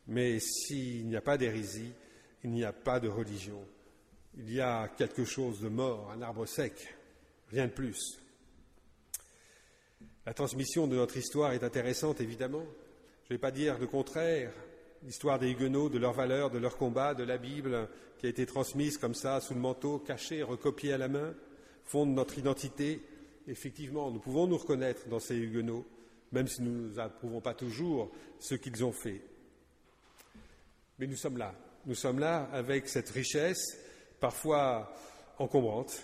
[0.07, 1.93] mais s'il n'y a pas d'hérésie,
[2.45, 3.63] il n'y a pas de religion.
[4.39, 6.95] Il y a quelque chose de mort, un arbre sec,
[7.51, 8.19] rien de plus.
[10.25, 12.65] La transmission de notre histoire est intéressante, évidemment.
[13.25, 14.53] Je ne vais pas dire le contraire,
[15.07, 17.89] l'histoire des Huguenots, de leurs valeurs, de leurs combats, de la Bible
[18.19, 21.33] qui a été transmise comme ça, sous le manteau, cachée, recopiée à la main,
[21.85, 23.01] fonde notre identité.
[23.47, 25.87] Effectivement, nous pouvons nous reconnaître dans ces Huguenots,
[26.33, 29.23] même si nous n'approuvons pas toujours ce qu'ils ont fait.
[30.99, 31.55] Mais nous sommes là.
[31.87, 33.79] Nous sommes là avec cette richesse,
[34.19, 34.93] parfois
[35.39, 36.03] encombrante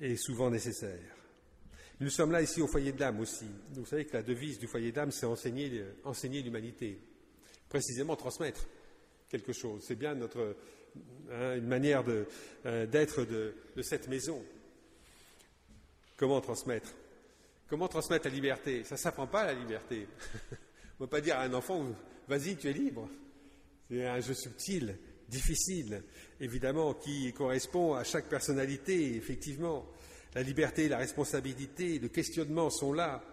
[0.00, 1.14] et souvent nécessaire.
[2.00, 3.44] Nous sommes là ici au foyer de l'âme aussi.
[3.72, 6.98] Vous savez que la devise du foyer d'âme, c'est enseigner l'humanité
[7.70, 8.66] précisément transmettre
[9.30, 9.82] quelque chose.
[9.86, 10.56] C'est bien notre,
[11.30, 12.04] hein, une manière
[12.66, 14.44] euh, d'être de, cette maison.
[16.18, 16.92] Comment transmettre?
[17.68, 18.84] Comment transmettre la liberté?
[18.84, 20.06] Ça ne s'apprend pas la liberté.
[20.98, 21.86] On ne peut pas dire à un enfant
[22.28, 23.08] vas-y, tu es libre.
[23.88, 24.98] C'est un jeu subtil,
[25.28, 26.02] difficile,
[26.40, 29.86] évidemment, qui correspond à chaque personnalité, effectivement.
[30.34, 33.24] La liberté, la responsabilité, le questionnement sont là.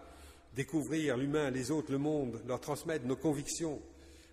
[0.54, 3.80] Découvrir l'humain, les autres, le monde, leur transmettre nos convictions,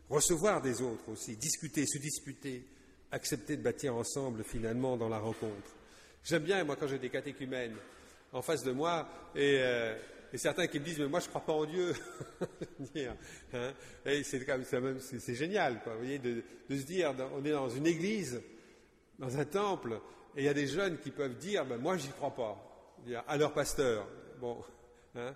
[0.10, 2.66] recevoir des autres aussi, discuter, se disputer,
[3.12, 5.76] accepter de bâtir ensemble finalement dans la rencontre.
[6.24, 7.76] J'aime bien, moi, quand j'ai des catéchumènes
[8.32, 9.96] en face de moi et, euh,
[10.34, 11.94] certains qui me disent, mais moi, je ne crois pas en Dieu.
[13.54, 13.74] Hein,
[14.06, 18.42] c'est génial, vous voyez, de, se dire, on est dans une église,
[19.18, 20.00] dans un temple,
[20.36, 22.94] et il y a des jeunes qui peuvent dire, ben, moi, j'y crois pas,
[23.28, 24.08] à leur pasteur.
[24.40, 24.64] Bon,
[25.16, 25.34] hein,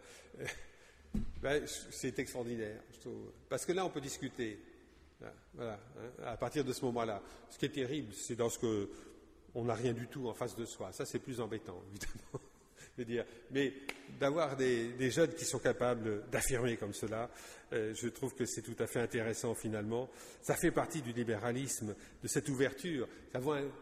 [1.42, 3.32] ben, c'est extraordinaire, je trouve.
[3.50, 4.60] Parce que là, on peut discuter.
[5.24, 5.76] Hein,
[6.26, 7.22] à partir de ce moment-là.
[7.50, 8.90] Ce qui est terrible, c'est dans ce que
[9.56, 10.92] on n'a rien du tout en face de soi.
[10.92, 12.46] Ça, c'est plus embêtant, évidemment.
[12.98, 13.26] Je dire.
[13.52, 13.74] Mais
[14.20, 17.30] d'avoir des, jeunes qui sont capables d'affirmer comme cela,
[17.72, 20.10] euh, je trouve que c'est tout à fait intéressant finalement.
[20.42, 23.08] Ça fait partie du libéralisme, de cette ouverture.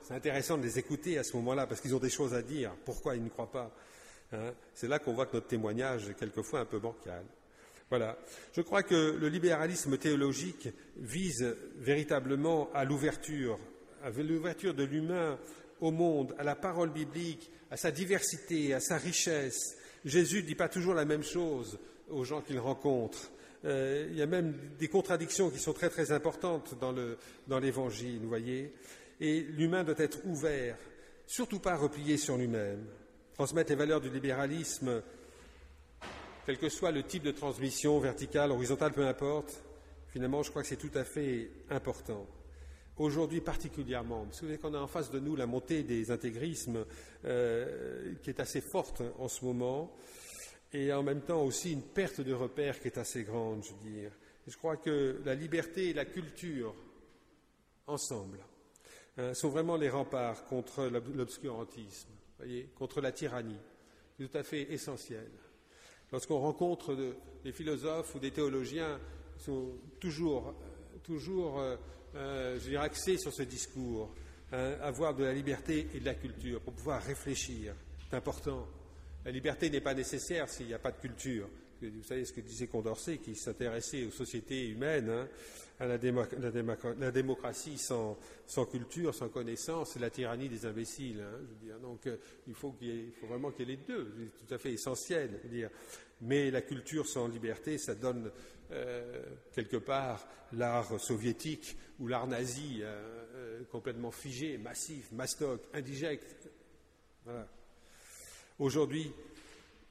[0.04, 2.76] C'est intéressant de les écouter à ce moment-là parce qu'ils ont des choses à dire.
[2.86, 3.74] Pourquoi ils ne croient pas?
[4.34, 4.54] Hein.
[4.74, 7.24] C'est là qu'on voit que notre témoignage est quelquefois un peu bancal.
[7.90, 8.18] Voilà.
[8.54, 13.58] Je crois que le libéralisme théologique vise véritablement à l'ouverture,
[14.04, 15.40] à l'ouverture de l'humain
[15.80, 20.56] au monde, à la parole biblique, à sa diversité, à sa richesse, Jésus ne dit
[20.56, 23.32] pas toujours la même chose aux gens qu'il rencontre.
[23.66, 28.30] Euh, il y a même des contradictions qui sont très très importantes dans l'Évangile, vous
[28.30, 28.74] voyez.
[29.20, 30.78] Et l'humain doit être ouvert,
[31.26, 32.86] surtout pas replié sur lui-même.
[33.38, 35.04] Transmettre les valeurs du libéralisme,
[36.48, 39.64] quel que soit le type de transmission, verticale, horizontale, peu importe,
[40.08, 42.26] finalement, je crois que c'est tout à fait important.
[42.98, 46.84] Aujourd'hui particulièrement, parce que vous qu'on a en face de nous la montée des intégrismes
[47.26, 49.96] euh, qui est assez forte en ce moment,
[50.74, 53.92] et en même temps aussi une perte de repères qui est assez grande, je veux
[54.00, 54.12] dire.
[54.48, 56.74] je crois que la liberté et la culture,
[57.86, 58.40] ensemble,
[59.20, 62.10] hein, sont vraiment les remparts contre l'obscurantisme,
[62.76, 63.60] contre la tyrannie.
[64.18, 65.30] C'est tout à fait essentiel.
[66.12, 66.96] Lorsqu'on rencontre
[67.44, 69.00] des philosophes ou des théologiens
[69.38, 70.56] qui sont toujours,
[71.04, 71.76] toujours euh,
[72.16, 74.14] euh, axés sur ce discours,
[74.52, 77.76] hein, avoir de la liberté et de la culture pour pouvoir réfléchir,
[78.10, 78.68] c'est important.
[79.26, 81.50] La liberté n'est pas nécessaire s'il n'y a pas de culture.
[81.82, 85.28] Vous savez ce que disait Condorcet, qui s'intéressait aux sociétés humaines, hein,
[85.80, 88.18] à la, démocratie sans,
[88.72, 91.22] culture, sans connaissance, c'est la tyrannie des imbéciles.
[91.22, 92.10] Hein, Donc
[92.48, 92.76] il faut,
[93.28, 95.40] vraiment qu'il y ait les deux, c'est tout à fait essentiel.
[96.22, 98.32] Mais la culture sans liberté, ça donne
[98.72, 99.24] euh,
[99.54, 106.50] quelque part l'art soviétique ou l'art nazi euh, complètement figé, massif, mastoc, indigeste.
[108.58, 109.12] Aujourd'hui,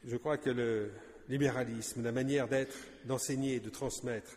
[0.05, 0.91] je crois que le
[1.29, 4.31] libéralisme, la manière d'être, d'enseigner, de transmettre,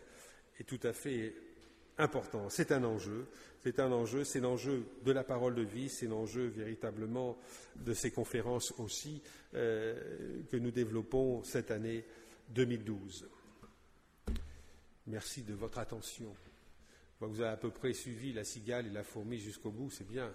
[0.58, 1.34] est tout à fait
[1.98, 2.48] important.
[2.48, 3.26] C'est un enjeu,
[3.62, 7.38] c'est un enjeu, c'est l'enjeu de la parole de vie, c'est l'enjeu véritablement
[7.76, 9.22] de ces conférences aussi
[9.54, 12.04] euh, que nous développons cette année
[12.50, 13.28] 2012.
[15.06, 16.34] Merci de votre attention.
[17.20, 20.32] Vous avez à peu près suivi la cigale et la fourmi jusqu'au bout, c'est bien.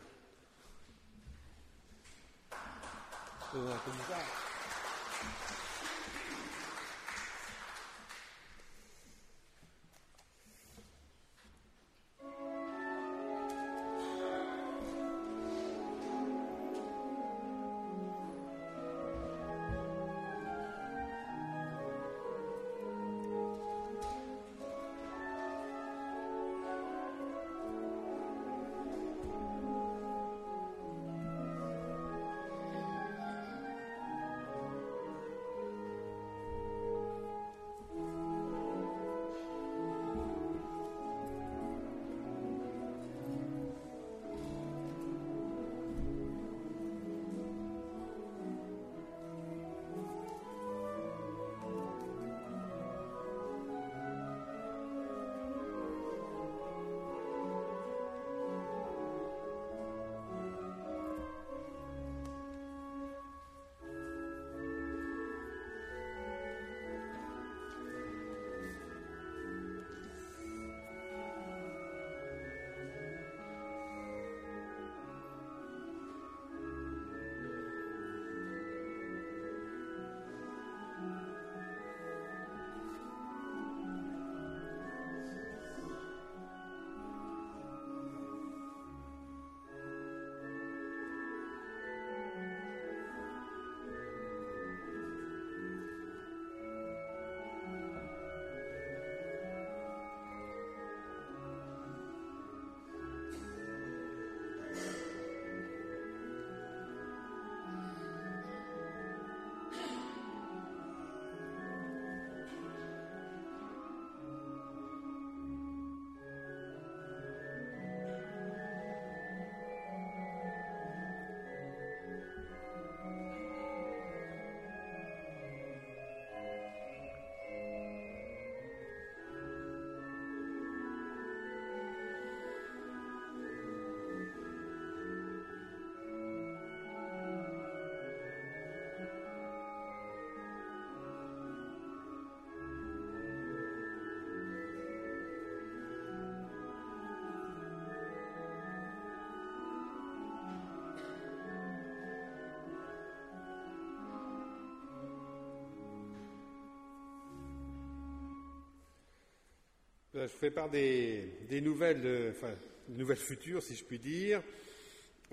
[160.15, 161.27] Je fais part des,
[161.61, 162.53] nouvelles, euh, enfin,
[162.87, 164.41] nouvelles futures, si je puis dire.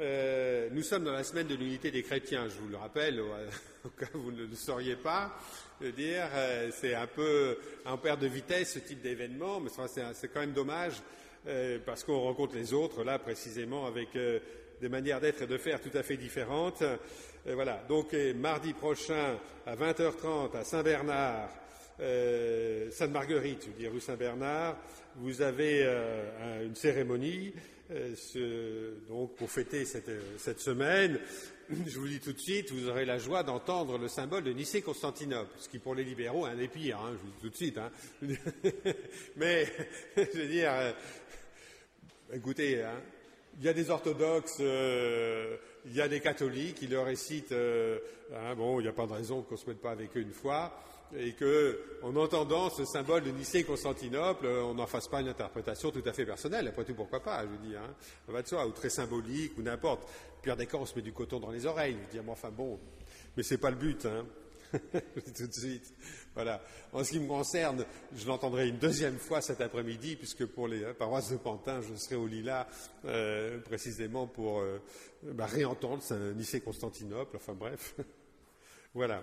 [0.00, 3.88] Euh, nous sommes dans la semaine de l'unité des chrétiens, je vous le rappelle, au,
[3.96, 5.38] cas où vous ne le sauriez pas.
[5.80, 9.70] dire, euh, c'est un peu un père de vitesse ce type d'événement, mais
[10.14, 10.94] c'est quand même dommage
[11.86, 14.10] parce qu'on rencontre les autres là précisément avec
[14.80, 16.82] des manières d'être et de faire tout à fait différentes.
[17.46, 17.84] voilà.
[17.88, 21.50] Donc, mardi prochain, à 20h30, à Saint-Bernard,
[22.90, 24.76] Sainte-Marguerite, je veux rue Saint-Bernard,
[25.16, 25.86] vous avez
[26.64, 27.52] une cérémonie
[29.08, 31.18] donc pour fêter cette, semaine
[31.86, 35.50] je vous dis tout de suite, vous aurez la joie d'entendre le symbole de Nicée-Constantinople,
[35.58, 37.56] ce qui pour les libéraux est un des pires, hein, je vous dis tout de
[37.56, 37.78] suite.
[37.78, 37.90] Hein.
[39.36, 39.66] Mais,
[40.16, 40.92] je veux dire, euh,
[42.32, 43.00] écoutez, hein,
[43.58, 47.98] il y a des orthodoxes, euh, il y a des catholiques, ils le récitent, euh,
[48.56, 50.32] bon, il n'y a pas de raison qu'on ne se mette pas avec eux une
[50.32, 50.82] fois,
[51.16, 56.02] et que, en entendant ce symbole de Nicée-Constantinople, on n'en fasse pas une interprétation tout
[56.06, 56.68] à fait personnelle.
[56.68, 57.94] Après tout, pourquoi pas, je vous dis, hein,
[58.28, 60.08] va de soi, ou très symbolique, ou n'importe
[60.42, 61.96] pire des on se met du coton dans les oreilles.
[62.12, 62.78] Je dis, enfin bon,
[63.36, 64.26] mais c'est pas le but, hein.
[64.72, 65.92] tout de suite.
[66.34, 66.62] Voilà.
[66.92, 67.84] En ce qui me concerne,
[68.14, 71.94] je l'entendrai une deuxième fois cet après-midi, puisque pour les hein, paroisses de Pantin, je
[71.94, 72.66] serai au Lila
[73.04, 74.78] euh, précisément pour euh,
[75.22, 76.02] bah, réentendre
[76.34, 77.36] Nicée-Constantinople.
[77.36, 77.94] Enfin bref.
[78.94, 79.22] voilà.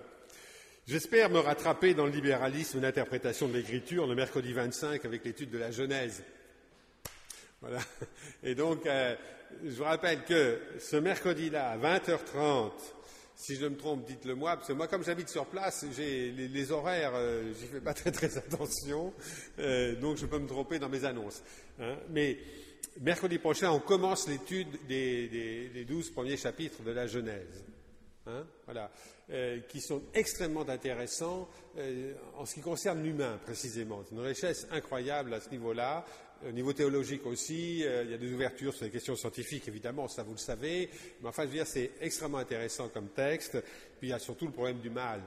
[0.90, 5.58] J'espère me rattraper dans le libéralisme d'interprétation de l'écriture le mercredi 25 avec l'étude de
[5.58, 6.24] la Genèse.
[7.60, 7.78] Voilà.
[8.42, 9.14] Et donc, euh,
[9.62, 12.72] je vous rappelle que ce mercredi-là, à 20h30,
[13.36, 16.72] si je me trompe, dites-le moi, parce que moi, comme j'habite sur place, j'ai les,
[16.72, 19.14] horaires, euh, j'y fais pas très très attention,
[19.60, 21.40] euh, donc je peux me tromper dans mes annonces.
[21.78, 21.94] Hein.
[22.08, 22.36] Mais
[23.00, 27.64] mercredi prochain, on commence l'étude des, douze premiers chapitres de la Genèse.
[28.26, 28.90] Hein, voilà,
[29.32, 31.48] euh, qui sont extrêmement intéressants
[32.36, 34.02] en ce qui concerne l'humain précisément.
[34.08, 36.04] C'est une richesse incroyable à ce niveau-là.
[36.48, 40.08] Au niveau théologique aussi, euh, il y a des ouvertures sur les questions scientifiques, évidemment,
[40.08, 40.88] ça vous le savez.
[41.20, 43.62] Mais enfin, je veux dire, c'est extrêmement intéressant comme texte.
[43.98, 45.20] Puis il y a surtout le problème du mal,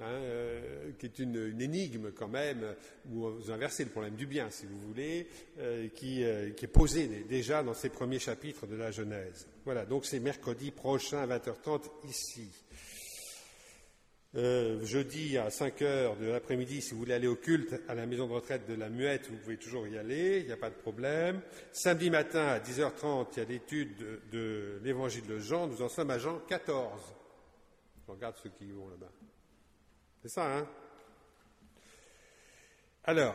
[0.00, 2.76] hein, euh, qui est une, énigme quand même,
[3.10, 5.26] ou vous inversez le problème du bien, si vous voulez,
[5.58, 6.24] euh, qui,
[6.56, 9.48] qui, est posé déjà dans ces premiers chapitres de la Genèse.
[9.64, 12.48] Voilà, donc c'est mercredi prochain à 20h30 ici.
[14.36, 18.06] Euh, jeudi à 5 heures de l'après-midi, si vous voulez aller au culte à la
[18.06, 20.70] maison de retraite de la Muette, vous pouvez toujours y aller, il n'y a pas
[20.70, 21.42] de problème.
[21.72, 26.10] Samedi matin à 10h30, il y a l'étude de, l'évangile de Jean, nous en sommes
[26.10, 27.00] à Jean 14.
[28.06, 29.10] Je regarde ceux qui vont là-bas.
[30.22, 30.68] C'est ça, hein?
[33.02, 33.34] Alors,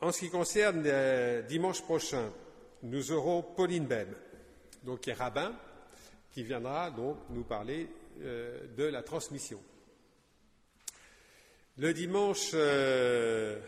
[0.00, 2.32] en ce qui concerne euh, dimanche prochain,
[2.82, 4.12] nous aurons Pauline Bem,
[4.82, 5.54] donc qui est rabbin,
[6.32, 7.88] qui viendra donc nous parler
[8.20, 9.62] euh, de la transmission.
[11.78, 13.58] Le dimanche, euh,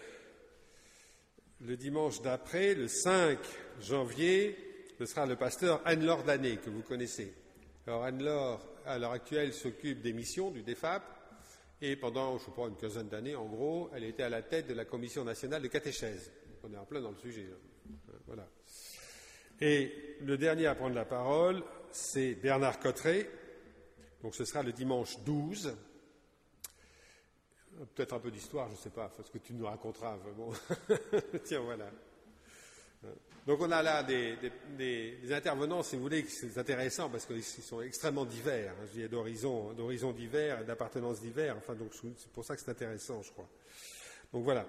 [1.61, 3.39] dimanche d'après, le 5
[3.81, 4.57] janvier,
[4.99, 7.33] ce sera le pasteur Anne-Laure Danet, que vous connaissez.
[7.87, 11.03] Alors Anne-Laure, à l'heure actuelle, s'occupe des missions du DEFAP,
[11.81, 14.75] et pendant, je pas, une quinzaine d'années, en gros, elle était à la tête de
[14.75, 16.31] la Commission nationale de catéchèse.
[16.63, 17.47] On est en plein dans le sujet.
[18.27, 18.47] Voilà.
[19.61, 23.29] Et le dernier à prendre la parole, c'est Bernard Cotteret,
[24.23, 25.77] donc ce sera le dimanche 12.
[27.95, 30.19] Peut-être un peu d'histoire, je ne sais pas, ce que tu nous raconteras.
[30.37, 30.53] Bon.
[31.45, 31.91] Tiens, voilà.
[33.47, 38.25] Donc on a là des, intervenants, si vous voulez, c'est intéressant parce qu'ils sont extrêmement
[38.25, 41.57] divers, hein, je d'horizons, d'horizons divers, d'appartenances divers.
[41.57, 43.49] Enfin, donc c'est pour ça que c'est intéressant, je crois.
[44.33, 44.65] Donc voilà.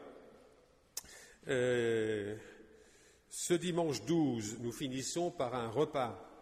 [1.49, 2.36] Euh,
[3.30, 6.32] ce dimanche 12, nous finissons par un repas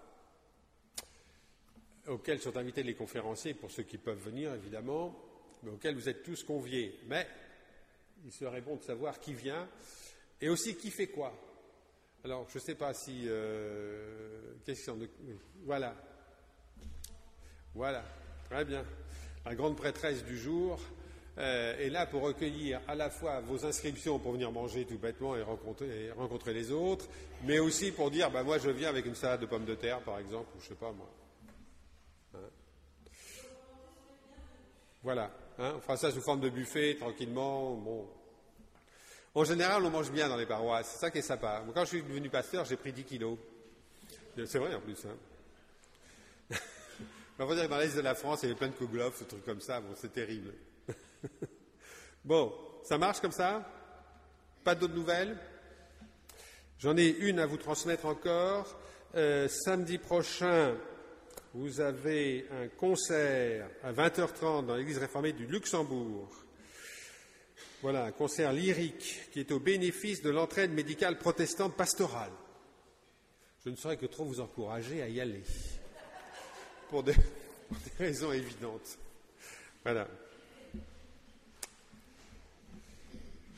[2.12, 5.18] auxquels sont invités les conférenciers, pour ceux qui peuvent venir évidemment,
[5.64, 7.00] mais auxquels vous êtes tous conviés.
[7.08, 7.28] Mais
[8.26, 9.68] il serait bon de savoir qui vient
[10.40, 11.34] et aussi qui fait quoi.
[12.24, 13.24] Alors, je ne sais pas si.
[13.26, 15.10] Euh, question de.
[15.64, 15.96] Voilà.
[17.74, 18.04] Voilà.
[18.46, 18.86] Très bien.
[19.44, 20.80] La grande prêtresse du jour
[21.40, 25.36] euh, est là pour recueillir à la fois vos inscriptions pour venir manger tout bêtement
[25.36, 27.08] et rencontrer, rencontrer les autres,
[27.46, 30.02] mais aussi pour dire ben, moi je viens avec une salade de pommes de terre,
[30.02, 31.10] par exemple, ou je ne sais pas moi.
[35.04, 35.32] Voilà.
[35.58, 37.76] Hein, on fera ça sous forme de buffet, tranquillement.
[37.76, 38.08] Bon.
[39.34, 40.90] En général, on mange bien dans les paroisses.
[40.92, 41.64] C'est ça qui est sympa.
[41.74, 43.38] Quand je suis devenu pasteur, j'ai pris 10 kilos.
[44.46, 44.98] C'est vrai en plus.
[45.06, 46.56] Hein.
[47.56, 49.62] dire dans l'Est de la France, il y avait plein de kouglof, ce truc comme
[49.62, 49.80] ça.
[49.80, 50.54] Bon, c'est terrible.
[52.26, 53.66] bon, ça marche comme ça?
[54.64, 55.38] Pas d'autres nouvelles?
[56.80, 58.78] J'en ai une à vous transmettre encore.
[59.16, 60.76] Euh, samedi prochain,
[61.54, 66.30] vous avez un concert à 20h30 dans l'église réformée du Luxembourg.
[67.82, 72.32] Voilà, un concert lyrique qui est au bénéfice de l'entraide médicale protestante pastorale.
[73.66, 75.44] Je ne saurais que trop vous encourager à y aller,
[76.90, 77.16] pour des,
[78.00, 78.98] raisons évidentes.
[79.84, 80.08] Voilà.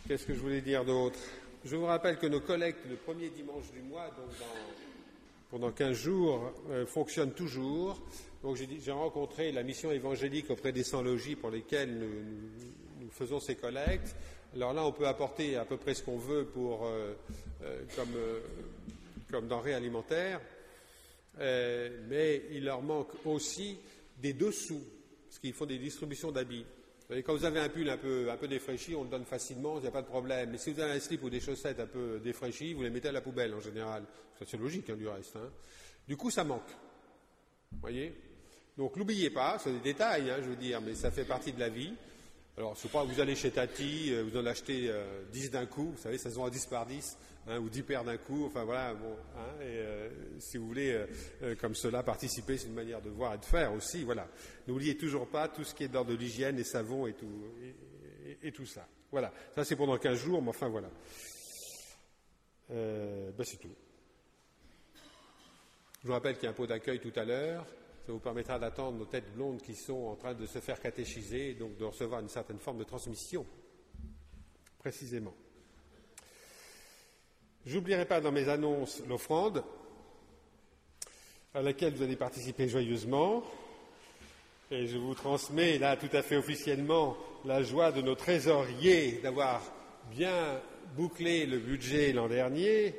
[0.08, 1.20] Qu'est-ce que je voulais dire d'autre?
[1.64, 4.93] Je vous rappelle que nos collectes le premier dimanche du mois, donc dans
[5.54, 6.51] pendant 15 jours
[6.88, 8.01] fonctionne toujours.
[8.41, 14.16] Donc j'ai rencontré la mission évangélique auprès des sans-logis pour lesquels nous, faisons ces collectes.
[14.56, 16.89] Alors là, on peut apporter à peu près ce qu'on veut pour,
[17.95, 18.16] comme,
[19.30, 20.41] comme denrées alimentaires,
[21.38, 23.78] mais il leur manque aussi
[24.20, 24.82] des dessous,
[25.28, 26.66] parce qu'ils font des distributions d'habits.
[27.22, 29.88] Quand vous avez un pull un peu, un défraîchi, on le donne facilement, il n'y
[29.88, 30.49] a pas de problème.
[30.51, 33.09] Mais si vous avez un slip ou des chaussettes un peu défraîchies, vous les mettez
[33.09, 34.03] à la poubelle en général.
[34.45, 35.36] C'est logique hein, du reste.
[35.36, 35.51] Hein.
[36.07, 36.70] Du coup, ça manque.
[37.72, 38.14] Vous voyez?
[38.78, 41.59] Donc, n'oubliez pas, c'est des détails, hein, je veux dire, mais ça fait partie de
[41.59, 41.93] la vie.
[42.56, 44.91] Alors, je pas, vous allez chez Tati, euh, vous en achetez
[45.32, 47.68] 10 euh, d'un coup, vous savez, ça se vend à 10 par 10, hein, ou
[47.68, 51.04] 10 paires d'un coup, enfin voilà, bon, hein, et euh, si vous voulez,
[51.60, 54.28] comme cela, participer, c'est une manière de voir et de faire aussi, voilà.
[54.68, 57.43] N'oubliez toujours pas tout ce qui est d'ordre de l'hygiène, les savons et tout,
[58.43, 58.88] et, tout ça.
[59.12, 60.89] Voilà, ça c'est pendant 15 jours, mais enfin voilà.
[62.70, 63.76] ben, c'est tout.
[66.04, 67.66] Je vous rappelle qu'il y a un pot d'accueil tout à l'heure.
[68.06, 71.51] Ça vous permettra d'attendre nos têtes blondes qui sont en train de se faire catéchiser
[71.51, 73.45] et donc de recevoir une certaine forme de transmission,
[74.77, 75.34] précisément.
[77.65, 79.64] J'oublierai pas dans mes annonces l'offrande
[81.53, 83.41] à laquelle vous allez participer joyeusement.
[84.69, 87.15] Et je vous transmets là tout à fait officiellement
[87.45, 89.61] la joie de nos trésoriers d'avoir
[90.11, 90.61] bien
[90.98, 92.95] bouclé le budget l'an dernier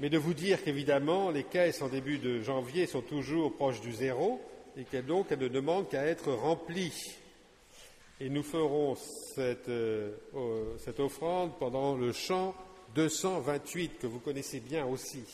[0.00, 3.92] mais de vous dire qu'évidemment, les caisses en début de janvier sont toujours proches du
[3.92, 4.40] zéro
[4.76, 7.14] et qu'elles donc ne demandent qu'à être remplies.
[8.20, 10.16] Et nous ferons cette, euh,
[10.78, 12.54] cette offrande pendant le chant
[12.94, 15.24] 228 que vous connaissez bien aussi.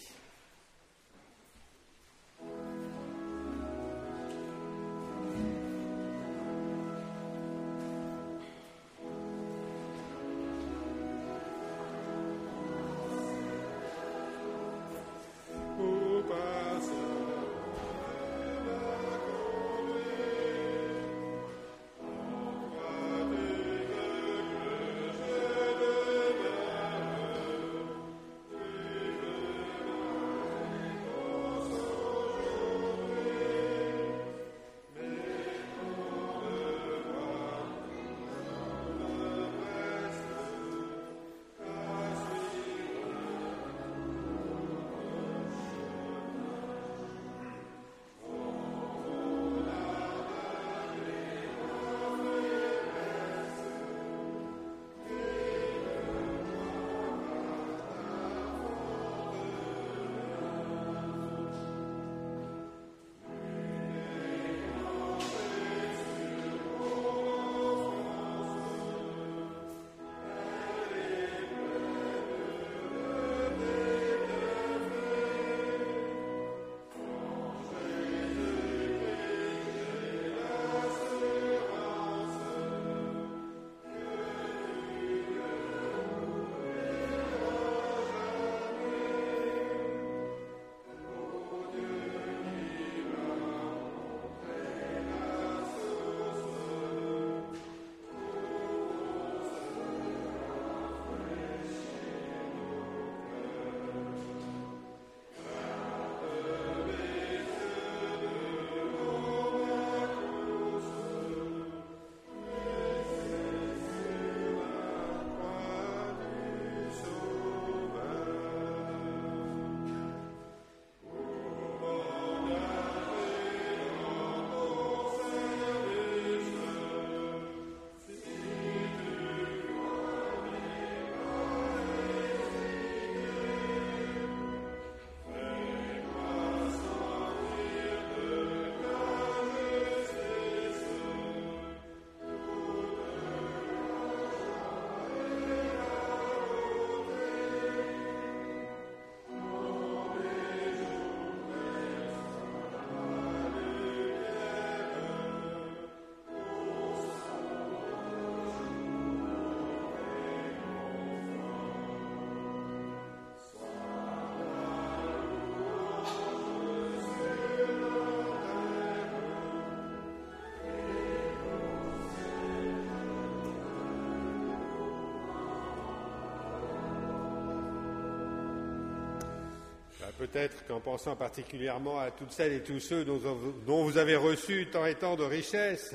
[180.20, 184.84] Peut-être qu'en pensant particulièrement à toutes celles et tous ceux dont, vous avez reçu tant
[184.84, 185.94] et tant de richesses,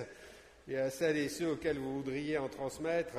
[0.67, 3.13] et à celles et ceux auxquels vous voudriez en transmettre,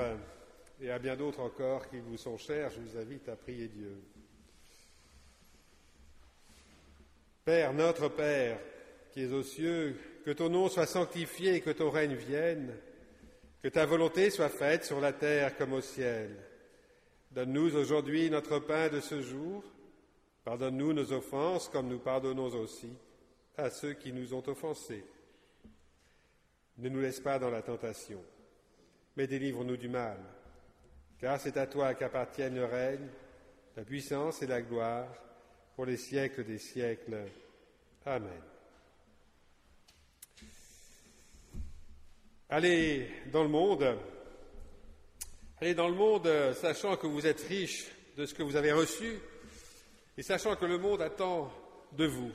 [0.81, 4.03] et à bien d'autres encore qui vous sont chers, je vous invite à prier Dieu.
[7.45, 8.59] Père, notre Père,
[9.13, 12.75] qui es aux cieux, que ton nom soit sanctifié, que ton règne vienne,
[13.63, 16.35] que ta volonté soit faite sur la terre comme au ciel.
[17.31, 19.63] Donne-nous aujourd'hui notre pain de ce jour.
[20.47, 22.89] Pardonne-nous nos offenses comme nous pardonnons aussi
[23.57, 25.05] à ceux qui nous ont offensés.
[26.79, 28.23] Ne nous laisse pas dans la tentation,
[29.17, 30.19] mais délivre-nous du mal,
[31.19, 33.09] car c'est à toi qu'appartiennent le règne,
[33.77, 35.09] la puissance et la gloire
[35.75, 37.25] pour les siècles des siècles.
[38.05, 38.43] Amen.
[42.49, 43.99] Allez dans le monde,
[45.61, 49.19] allez dans le monde sachant que vous êtes riche de ce que vous avez reçu
[50.19, 51.51] et sachant que le monde attend
[51.93, 52.33] de vous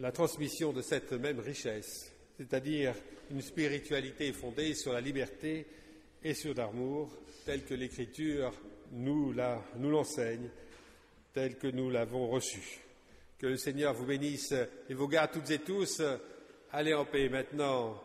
[0.00, 2.94] la transmission de cette même richesse, c'est-à-dire
[3.30, 5.66] une spiritualité fondée sur la liberté
[6.22, 7.10] et sur l'amour,
[7.44, 8.52] telle que l'Écriture
[8.92, 10.48] nous l'enseigne,
[11.32, 12.80] telle que nous l'avons reçue.
[13.38, 14.54] Que le Seigneur vous bénisse
[14.88, 16.02] et vous garde toutes et tous.
[16.72, 18.00] Allez en paix maintenant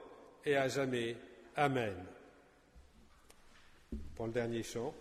[0.45, 1.15] et à jamais.
[1.55, 1.95] Amen.
[4.15, 4.93] Pour le dernier chant.